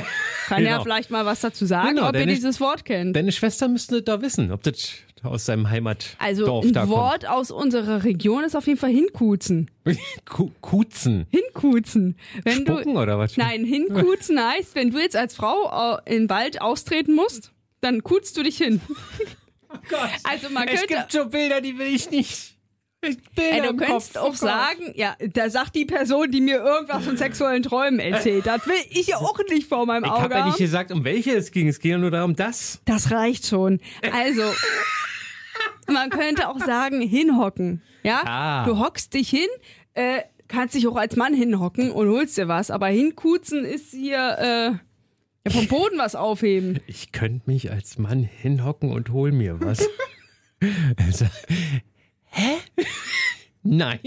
kann 0.48 0.64
ja 0.64 0.72
Genau. 0.74 0.84
vielleicht 0.84 1.10
mal 1.12 1.26
was 1.26 1.42
dazu 1.42 1.66
sagen, 1.66 1.96
Genau, 1.96 2.08
ob 2.10 2.16
ihr 2.16 2.26
dieses 2.28 2.60
Wort 2.60 2.86
kennt. 2.86 3.16
Deine 3.16 3.32
Schwester 3.32 3.68
müsste 3.68 4.02
da 4.04 4.22
wissen, 4.22 4.52
ob 4.52 4.62
das 4.64 4.92
aus 5.24 5.46
seinem 5.46 5.70
Heimatdorf 5.70 6.16
Also 6.20 6.62
da 6.72 6.84
ein 6.84 6.90
Wort 6.90 7.28
aus 7.28 7.52
unserer 7.52 8.04
Region 8.04 8.44
ist 8.44 8.56
auf 8.56 8.68
jeden 8.68 8.80
Fall 8.80 8.92
hinkuzen. 8.92 9.70
Kuzen. 10.62 11.28
Hinkuzen. 11.30 12.18
Wenn 12.44 12.66
du 12.66 12.74
Spucken 12.74 12.98
oder 12.98 13.18
was? 13.20 13.38
Nein, 13.38 13.64
hinkuzen 13.66 14.40
heißt, 14.40 14.76
wenn 14.76 14.92
du 14.92 15.00
jetzt 15.00 15.16
als 15.16 15.36
Frau 15.36 16.00
im 16.06 16.30
Wald 16.30 16.62
austreten 16.62 17.14
musst, 17.16 17.52
dann 17.82 18.04
kuzt 18.04 18.38
du 18.38 18.44
dich 18.44 18.58
hin. 18.58 18.82
Oh 19.74 19.78
Gott. 19.88 20.10
Also 20.26 20.50
man 20.50 20.68
Es 20.68 20.82
könnte, 20.82 20.96
gibt 20.96 21.12
so 21.14 21.30
Bilder, 21.30 21.62
die 21.62 21.78
will 21.80 21.88
ich 21.96 22.12
nicht. 22.12 22.58
Bilder 23.00 23.16
ey, 23.56 23.62
du 23.62 23.70
im 23.70 23.78
könntest 23.78 24.16
Kopf. 24.16 24.22
auch 24.24 24.32
Oh 24.32 24.36
sagen, 24.36 24.92
ja, 24.96 25.16
da 25.34 25.50
sagt 25.50 25.76
die 25.76 25.86
Person, 25.86 26.30
die 26.30 26.42
mir 26.42 26.58
irgendwas 26.58 27.06
von 27.06 27.16
sexuellen 27.16 27.64
Träumen 27.64 28.00
erzählt. 28.02 28.46
Das 28.46 28.68
will 28.68 28.76
ich 28.90 29.08
ja 29.08 29.18
auch 29.20 29.40
nicht 29.50 29.68
vor 29.70 29.86
meinem 29.86 30.04
Ich 30.04 30.12
Auge 30.12 30.22
habe 30.24 30.34
ja 30.36 30.46
nicht 30.46 30.58
gesagt, 30.58 30.92
um 30.92 31.06
welche 31.06 31.32
es 31.32 31.52
ging. 31.52 31.70
Es 31.70 31.80
ging 31.80 31.92
ja 31.92 31.98
nur 31.98 32.12
darum, 32.12 32.36
das. 32.36 32.82
Das 32.84 33.12
reicht 33.12 33.48
schon. 33.48 33.80
Also, 34.12 34.44
man 35.92 36.10
könnte 36.10 36.50
auch 36.50 36.60
sagen, 36.60 37.02
hinhocken. 37.02 37.82
Ja, 38.04 38.22
Ah. 38.26 38.66
du 38.66 38.80
hockst 38.80 39.14
dich 39.14 39.30
hin, 39.30 39.48
äh, 39.94 40.22
kannst 40.48 40.76
dich 40.76 40.88
auch 40.88 40.96
als 40.96 41.16
Mann 41.16 41.34
hinhocken 41.34 41.92
und 41.92 42.10
holst 42.10 42.38
dir 42.38 42.48
was, 42.48 42.72
aber 42.72 42.88
hinkuzen 42.88 43.64
ist 43.64 43.92
hier 43.92 44.18
äh, 44.40 44.72
ja, 45.46 45.52
vom 45.52 45.68
Boden 45.68 45.98
was 45.98 46.16
aufheben. 46.16 46.80
Ich 46.88 47.12
könnte 47.12 47.50
mich 47.50 47.72
als 47.72 47.98
Mann 47.98 48.24
hinhocken 48.24 48.92
und 48.92 49.10
hol 49.12 49.32
mir 49.32 49.60
was. 49.62 49.88
also, 50.98 51.26
hä? 52.26 52.58
Nein? 53.64 54.00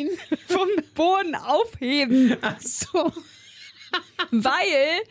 vom 0.48 0.68
Boden 0.94 1.34
aufheben. 1.36 2.36
Ach 2.42 2.60
so. 2.60 3.12
Weil, 4.32 5.02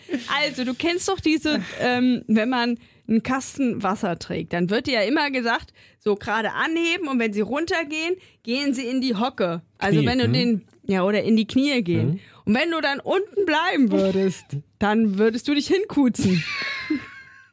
also 0.41 0.65
du 0.65 0.73
kennst 0.73 1.07
doch 1.07 1.19
diese, 1.21 1.62
ähm, 1.79 2.23
wenn 2.27 2.49
man 2.49 2.77
einen 3.07 3.23
Kasten 3.23 3.83
Wasser 3.83 4.17
trägt, 4.17 4.53
dann 4.53 4.69
wird 4.69 4.87
dir 4.87 4.93
ja 4.93 5.01
immer 5.01 5.29
gesagt, 5.31 5.73
so 5.99 6.15
gerade 6.15 6.51
anheben 6.53 7.07
und 7.07 7.19
wenn 7.19 7.33
sie 7.33 7.41
runtergehen, 7.41 8.15
gehen 8.43 8.73
sie 8.73 8.85
in 8.85 9.01
die 9.01 9.15
Hocke. 9.15 9.61
Also 9.77 9.99
Knie, 9.99 10.07
wenn 10.07 10.17
du 10.19 10.25
hm? 10.25 10.33
den, 10.33 10.65
ja, 10.85 11.03
oder 11.03 11.23
in 11.23 11.35
die 11.35 11.47
Knie 11.47 11.81
gehen. 11.83 12.19
Und 12.45 12.55
wenn 12.55 12.71
du 12.71 12.81
dann 12.81 12.99
unten 12.99 13.45
bleiben 13.45 13.91
würdest, 13.91 14.45
dann 14.79 15.17
würdest 15.17 15.47
du 15.47 15.53
dich 15.53 15.67
hinkuzen. 15.67 16.43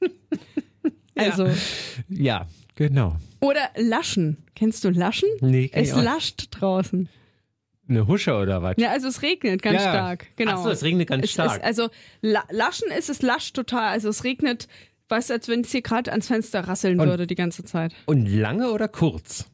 also, 1.16 1.48
Ja, 2.08 2.46
genau. 2.74 3.16
oder 3.40 3.70
laschen. 3.76 4.38
Kennst 4.54 4.84
du 4.84 4.90
laschen? 4.90 5.28
Nee, 5.40 5.68
kenn 5.68 5.82
ich 5.84 5.90
es 5.90 5.96
lascht 5.96 6.48
draußen. 6.50 7.08
Eine 7.88 8.06
Husche 8.06 8.34
oder 8.36 8.62
was? 8.62 8.76
Ja, 8.78 8.90
also 8.90 9.08
es 9.08 9.20
regnet 9.22 9.62
ganz 9.62 9.82
Ja. 9.82 9.90
stark. 9.90 10.26
Genau. 10.36 10.52
Ach 10.52 10.62
so, 10.62 10.70
es 10.70 10.84
regnet 10.84 11.08
ganz 11.08 11.24
es 11.24 11.32
stark. 11.32 11.56
Ist, 11.56 11.64
also 11.64 11.88
la 12.22 12.44
Laschen 12.50 12.88
ist 12.96 13.10
es 13.10 13.20
lascht 13.20 13.56
total. 13.56 13.88
Also 13.88 14.08
es 14.08 14.22
regnet, 14.22 14.68
weißt 15.10 15.30
du, 15.30 15.34
als 15.34 15.48
wenn 15.48 15.60
es 15.60 15.70
hier 15.72 15.82
gerade 15.82 16.10
ans 16.12 16.28
Fenster 16.28 16.60
rasseln 16.60 17.00
Und- 17.00 17.08
würde 17.08 17.26
die 17.26 17.34
ganze 17.34 17.64
Zeit. 17.64 17.92
Und 18.06 18.26
lange 18.26 18.70
oder 18.70 18.88
kurz? 18.88 19.46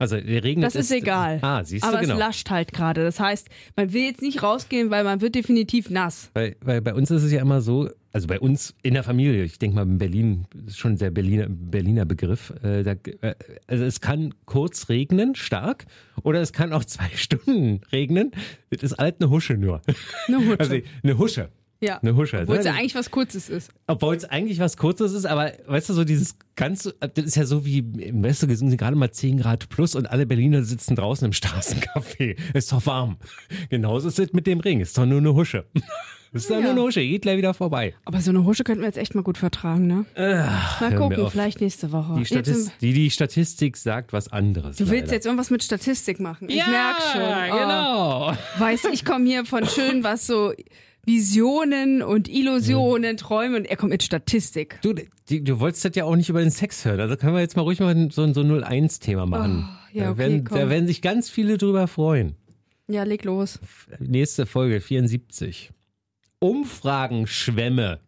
Also 0.00 0.16
der 0.20 0.44
Regen 0.44 0.60
Das 0.60 0.76
ist 0.76 0.92
egal. 0.92 1.40
Ah, 1.42 1.64
siehst 1.64 1.82
du, 1.82 1.88
Aber 1.88 1.98
genau. 1.98 2.14
es 2.14 2.20
lascht 2.20 2.50
halt 2.50 2.72
gerade. 2.72 3.02
Das 3.02 3.18
heißt, 3.18 3.48
man 3.74 3.92
will 3.92 4.02
jetzt 4.04 4.22
nicht 4.22 4.44
rausgehen, 4.44 4.90
weil 4.90 5.02
man 5.02 5.20
wird 5.20 5.34
definitiv 5.34 5.90
nass. 5.90 6.30
Weil, 6.34 6.54
weil 6.60 6.80
bei 6.80 6.94
uns 6.94 7.10
ist 7.10 7.24
es 7.24 7.32
ja 7.32 7.40
immer 7.40 7.60
so, 7.60 7.88
also 8.12 8.28
bei 8.28 8.38
uns 8.38 8.76
in 8.84 8.94
der 8.94 9.02
Familie, 9.02 9.42
ich 9.42 9.58
denke 9.58 9.74
mal 9.74 9.82
in 9.82 9.98
Berlin, 9.98 10.44
ist 10.68 10.78
schon 10.78 10.92
ein 10.92 10.96
sehr 10.98 11.10
Berliner, 11.10 11.46
Berliner 11.48 12.04
Begriff. 12.04 12.54
Äh, 12.62 12.84
da, 12.84 12.92
äh, 13.22 13.34
also 13.66 13.82
es 13.84 14.00
kann 14.00 14.34
kurz 14.44 14.88
regnen, 14.88 15.34
stark, 15.34 15.86
oder 16.22 16.40
es 16.40 16.52
kann 16.52 16.72
auch 16.72 16.84
zwei 16.84 17.08
Stunden 17.16 17.80
regnen. 17.90 18.30
Das 18.70 18.84
ist 18.84 18.98
halt 18.98 19.16
eine 19.20 19.30
Husche 19.30 19.54
nur. 19.54 19.82
Eine 20.28 20.38
Hutsche. 20.38 20.60
Also 20.60 20.76
eine 21.02 21.18
Husche. 21.18 21.48
Ja. 21.80 21.98
Eine 21.98 22.16
Husche. 22.16 22.40
Obwohl 22.42 22.56
es 22.56 22.64
ja 22.64 22.72
ne? 22.72 22.78
eigentlich 22.78 22.94
was 22.94 23.10
Kurzes 23.10 23.48
ist. 23.48 23.70
Obwohl 23.86 24.16
es 24.16 24.24
eigentlich 24.24 24.58
was 24.58 24.76
Kurzes 24.76 25.12
ist, 25.12 25.26
aber 25.26 25.52
weißt 25.66 25.88
du, 25.90 25.94
so 25.94 26.04
dieses 26.04 26.36
ganz, 26.56 26.92
das 27.00 27.24
ist 27.24 27.36
ja 27.36 27.44
so 27.46 27.64
wie 27.64 27.78
im 27.78 28.22
Westen 28.22 28.54
sind 28.54 28.76
gerade 28.76 28.96
mal 28.96 29.10
10 29.10 29.38
Grad 29.38 29.68
plus 29.68 29.94
und 29.94 30.10
alle 30.10 30.26
Berliner 30.26 30.62
sitzen 30.64 30.96
draußen 30.96 31.24
im 31.26 31.32
Straßencafé. 31.32 32.36
Ist 32.54 32.72
doch 32.72 32.84
warm. 32.86 33.16
Genauso 33.70 34.08
ist 34.08 34.18
es 34.18 34.32
mit 34.32 34.46
dem 34.46 34.60
Ring. 34.60 34.80
Ist 34.80 34.96
doch 34.98 35.06
nur 35.06 35.18
eine 35.18 35.34
Husche. 35.34 35.66
Ist 36.30 36.50
doch 36.50 36.56
Ja. 36.56 36.60
nur 36.60 36.70
eine 36.72 36.82
Husche. 36.82 37.00
Geht 37.00 37.22
gleich 37.22 37.38
wieder 37.38 37.54
vorbei. 37.54 37.94
Aber 38.04 38.20
so 38.20 38.30
eine 38.30 38.44
Husche 38.44 38.62
könnten 38.62 38.82
wir 38.82 38.86
jetzt 38.88 38.98
echt 38.98 39.14
mal 39.14 39.22
gut 39.22 39.38
vertragen, 39.38 39.86
ne? 39.86 40.04
Mal 40.14 40.78
hör 40.78 40.90
mir 40.90 40.96
gucken, 40.96 41.30
vielleicht 41.30 41.62
nächste 41.62 41.90
Woche. 41.90 42.12
Die, 42.16 42.18
Jetzt 42.20 42.28
Statis 42.28 42.64
sind- 42.66 42.72
die, 42.82 42.92
die 42.92 43.10
Statistik 43.10 43.78
sagt 43.78 44.12
was 44.12 44.30
anderes. 44.30 44.76
du 44.76 44.90
willst 44.90 45.04
leider. 45.06 45.14
jetzt 45.14 45.24
irgendwas 45.24 45.48
mit 45.48 45.62
Statistik 45.62 46.20
machen. 46.20 46.50
Ich 46.50 46.56
ja, 46.56 46.66
merk 46.68 46.96
schon. 47.12 47.22
Oh. 47.22 47.58
genau. 47.58 48.32
Weißt 48.58 48.84
du, 48.84 48.88
ich 48.90 49.06
komme 49.06 49.24
hier 49.26 49.46
von 49.46 49.64
schön 49.66 50.04
was 50.04 50.26
so 50.26 50.52
Visionen 51.08 52.02
und 52.02 52.28
Illusionen, 52.28 53.16
Träume 53.16 53.56
und 53.56 53.64
er 53.64 53.78
kommt 53.78 53.92
mit 53.92 54.02
Statistik. 54.02 54.78
Du, 54.82 54.92
die, 55.30 55.42
du 55.42 55.58
wolltest 55.58 55.86
das 55.86 55.96
ja 55.96 56.04
auch 56.04 56.14
nicht 56.14 56.28
über 56.28 56.40
den 56.40 56.50
Sex 56.50 56.84
hören. 56.84 57.00
Also 57.00 57.16
können 57.16 57.32
wir 57.32 57.40
jetzt 57.40 57.56
mal 57.56 57.62
ruhig 57.62 57.80
mal 57.80 58.10
so, 58.12 58.30
so 58.34 58.42
ein 58.42 58.62
01-Thema 58.62 59.24
machen. 59.24 59.66
Oh, 59.66 59.96
ja, 59.96 60.04
da, 60.04 60.10
okay, 60.10 60.18
werden, 60.18 60.44
komm. 60.44 60.58
da 60.58 60.68
werden 60.68 60.86
sich 60.86 61.00
ganz 61.00 61.30
viele 61.30 61.56
drüber 61.56 61.88
freuen. 61.88 62.34
Ja, 62.88 63.04
leg 63.04 63.24
los. 63.24 63.58
Nächste 63.98 64.44
Folge, 64.44 64.82
74. 64.82 65.70
Umfragenschwämme. 66.40 68.00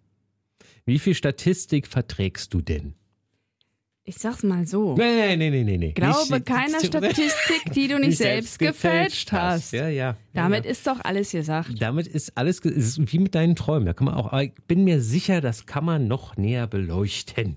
Wie 0.84 0.98
viel 0.98 1.14
Statistik 1.14 1.86
verträgst 1.86 2.52
du 2.52 2.60
denn? 2.60 2.94
Ich 4.10 4.18
sag's 4.18 4.42
mal 4.42 4.66
so. 4.66 4.96
Nee, 4.96 5.36
nee, 5.36 5.50
nee, 5.50 5.62
nee, 5.62 5.78
nee. 5.78 5.92
Glaube 5.92 6.34
Nicht- 6.34 6.46
keiner 6.46 6.80
Statistik, 6.80 7.72
die 7.72 7.86
du 7.86 7.96
nicht, 8.00 8.18
selbst 8.18 8.58
gefälscht 8.58 9.30
hast. 9.30 9.72
Ja, 9.72 9.88
ja. 9.88 10.16
Damit 10.34 10.64
ja. 10.64 10.72
ist 10.72 10.84
doch 10.84 10.98
alles 11.04 11.30
gesagt. 11.30 11.80
Damit 11.80 12.08
ist 12.08 12.36
alles 12.36 12.58
ist 12.58 13.12
wie 13.12 13.20
mit 13.20 13.36
deinen 13.36 13.54
Träumen. 13.54 13.86
Da 13.86 13.92
kann 13.92 14.06
man 14.06 14.14
auch, 14.14 14.32
aber 14.32 14.42
ich 14.42 14.52
bin 14.66 14.82
mir 14.82 15.00
sicher, 15.00 15.40
das 15.40 15.66
kann 15.66 15.84
man 15.84 16.08
noch 16.08 16.36
näher 16.36 16.66
beleuchten. 16.66 17.56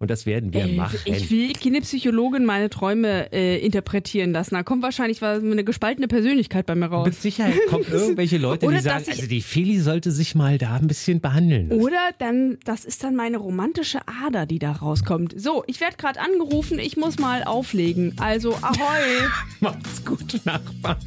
Und 0.00 0.10
das 0.10 0.24
werden 0.24 0.54
wir 0.54 0.62
Ey, 0.62 0.76
machen. 0.76 0.98
Ich 1.04 1.30
will 1.30 1.52
keine 1.52 1.82
Psychologin 1.82 2.46
meine 2.46 2.70
Träume 2.70 3.30
äh, 3.34 3.58
interpretieren 3.58 4.32
lassen. 4.32 4.54
Da 4.54 4.62
kommt 4.62 4.82
wahrscheinlich 4.82 5.20
was, 5.20 5.42
eine 5.42 5.62
gespaltene 5.62 6.08
Persönlichkeit 6.08 6.64
bei 6.64 6.74
mir 6.74 6.86
raus. 6.86 7.06
Mit 7.06 7.16
Sicherheit 7.16 7.58
kommen 7.68 7.84
irgendwelche 7.92 8.38
Leute, 8.38 8.66
die 8.66 8.78
sagen, 8.78 9.04
also 9.06 9.26
die 9.26 9.42
Feli 9.42 9.78
sollte 9.78 10.10
sich 10.10 10.34
mal 10.34 10.56
da 10.56 10.76
ein 10.76 10.86
bisschen 10.86 11.20
behandeln. 11.20 11.68
lassen. 11.68 11.82
Oder 11.82 11.98
dann, 12.18 12.56
das 12.64 12.86
ist 12.86 13.04
dann 13.04 13.14
meine 13.14 13.36
romantische 13.36 14.00
Ader, 14.24 14.46
die 14.46 14.58
da 14.58 14.72
rauskommt. 14.72 15.38
So, 15.38 15.64
ich 15.66 15.82
werde 15.82 15.98
gerade 15.98 16.18
angerufen, 16.18 16.78
ich 16.78 16.96
muss 16.96 17.18
mal 17.18 17.44
auflegen. 17.44 18.14
Also, 18.18 18.54
ahoi. 18.54 19.28
Macht's 19.60 20.02
gut, 20.02 20.40
Nachbar. 20.46 20.98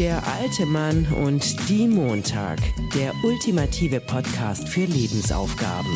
Der 0.00 0.22
alte 0.40 0.64
Mann 0.64 1.06
und 1.26 1.68
die 1.68 1.86
Montag. 1.86 2.58
Der 2.94 3.12
ultimative 3.22 4.00
Podcast 4.00 4.66
für 4.66 4.86
Lebensaufgaben. 4.86 5.90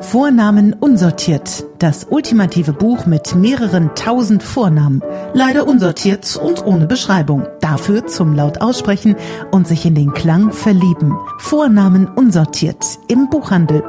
Vornamen 0.00 0.72
unsortiert. 0.72 1.66
Das 1.78 2.06
ultimative 2.08 2.72
Buch 2.72 3.04
mit 3.04 3.34
mehreren 3.34 3.94
tausend 3.94 4.42
Vornamen. 4.42 5.02
Leider 5.34 5.66
unsortiert 5.66 6.34
und 6.42 6.64
ohne 6.64 6.86
Beschreibung. 6.86 7.46
Dafür 7.60 8.06
zum 8.06 8.34
laut 8.34 8.62
aussprechen 8.62 9.14
und 9.50 9.68
sich 9.68 9.84
in 9.84 9.94
den 9.94 10.14
Klang 10.14 10.52
verlieben. 10.52 11.14
Vornamen 11.36 12.08
unsortiert 12.08 12.82
im 13.08 13.28
Buchhandel. 13.28 13.82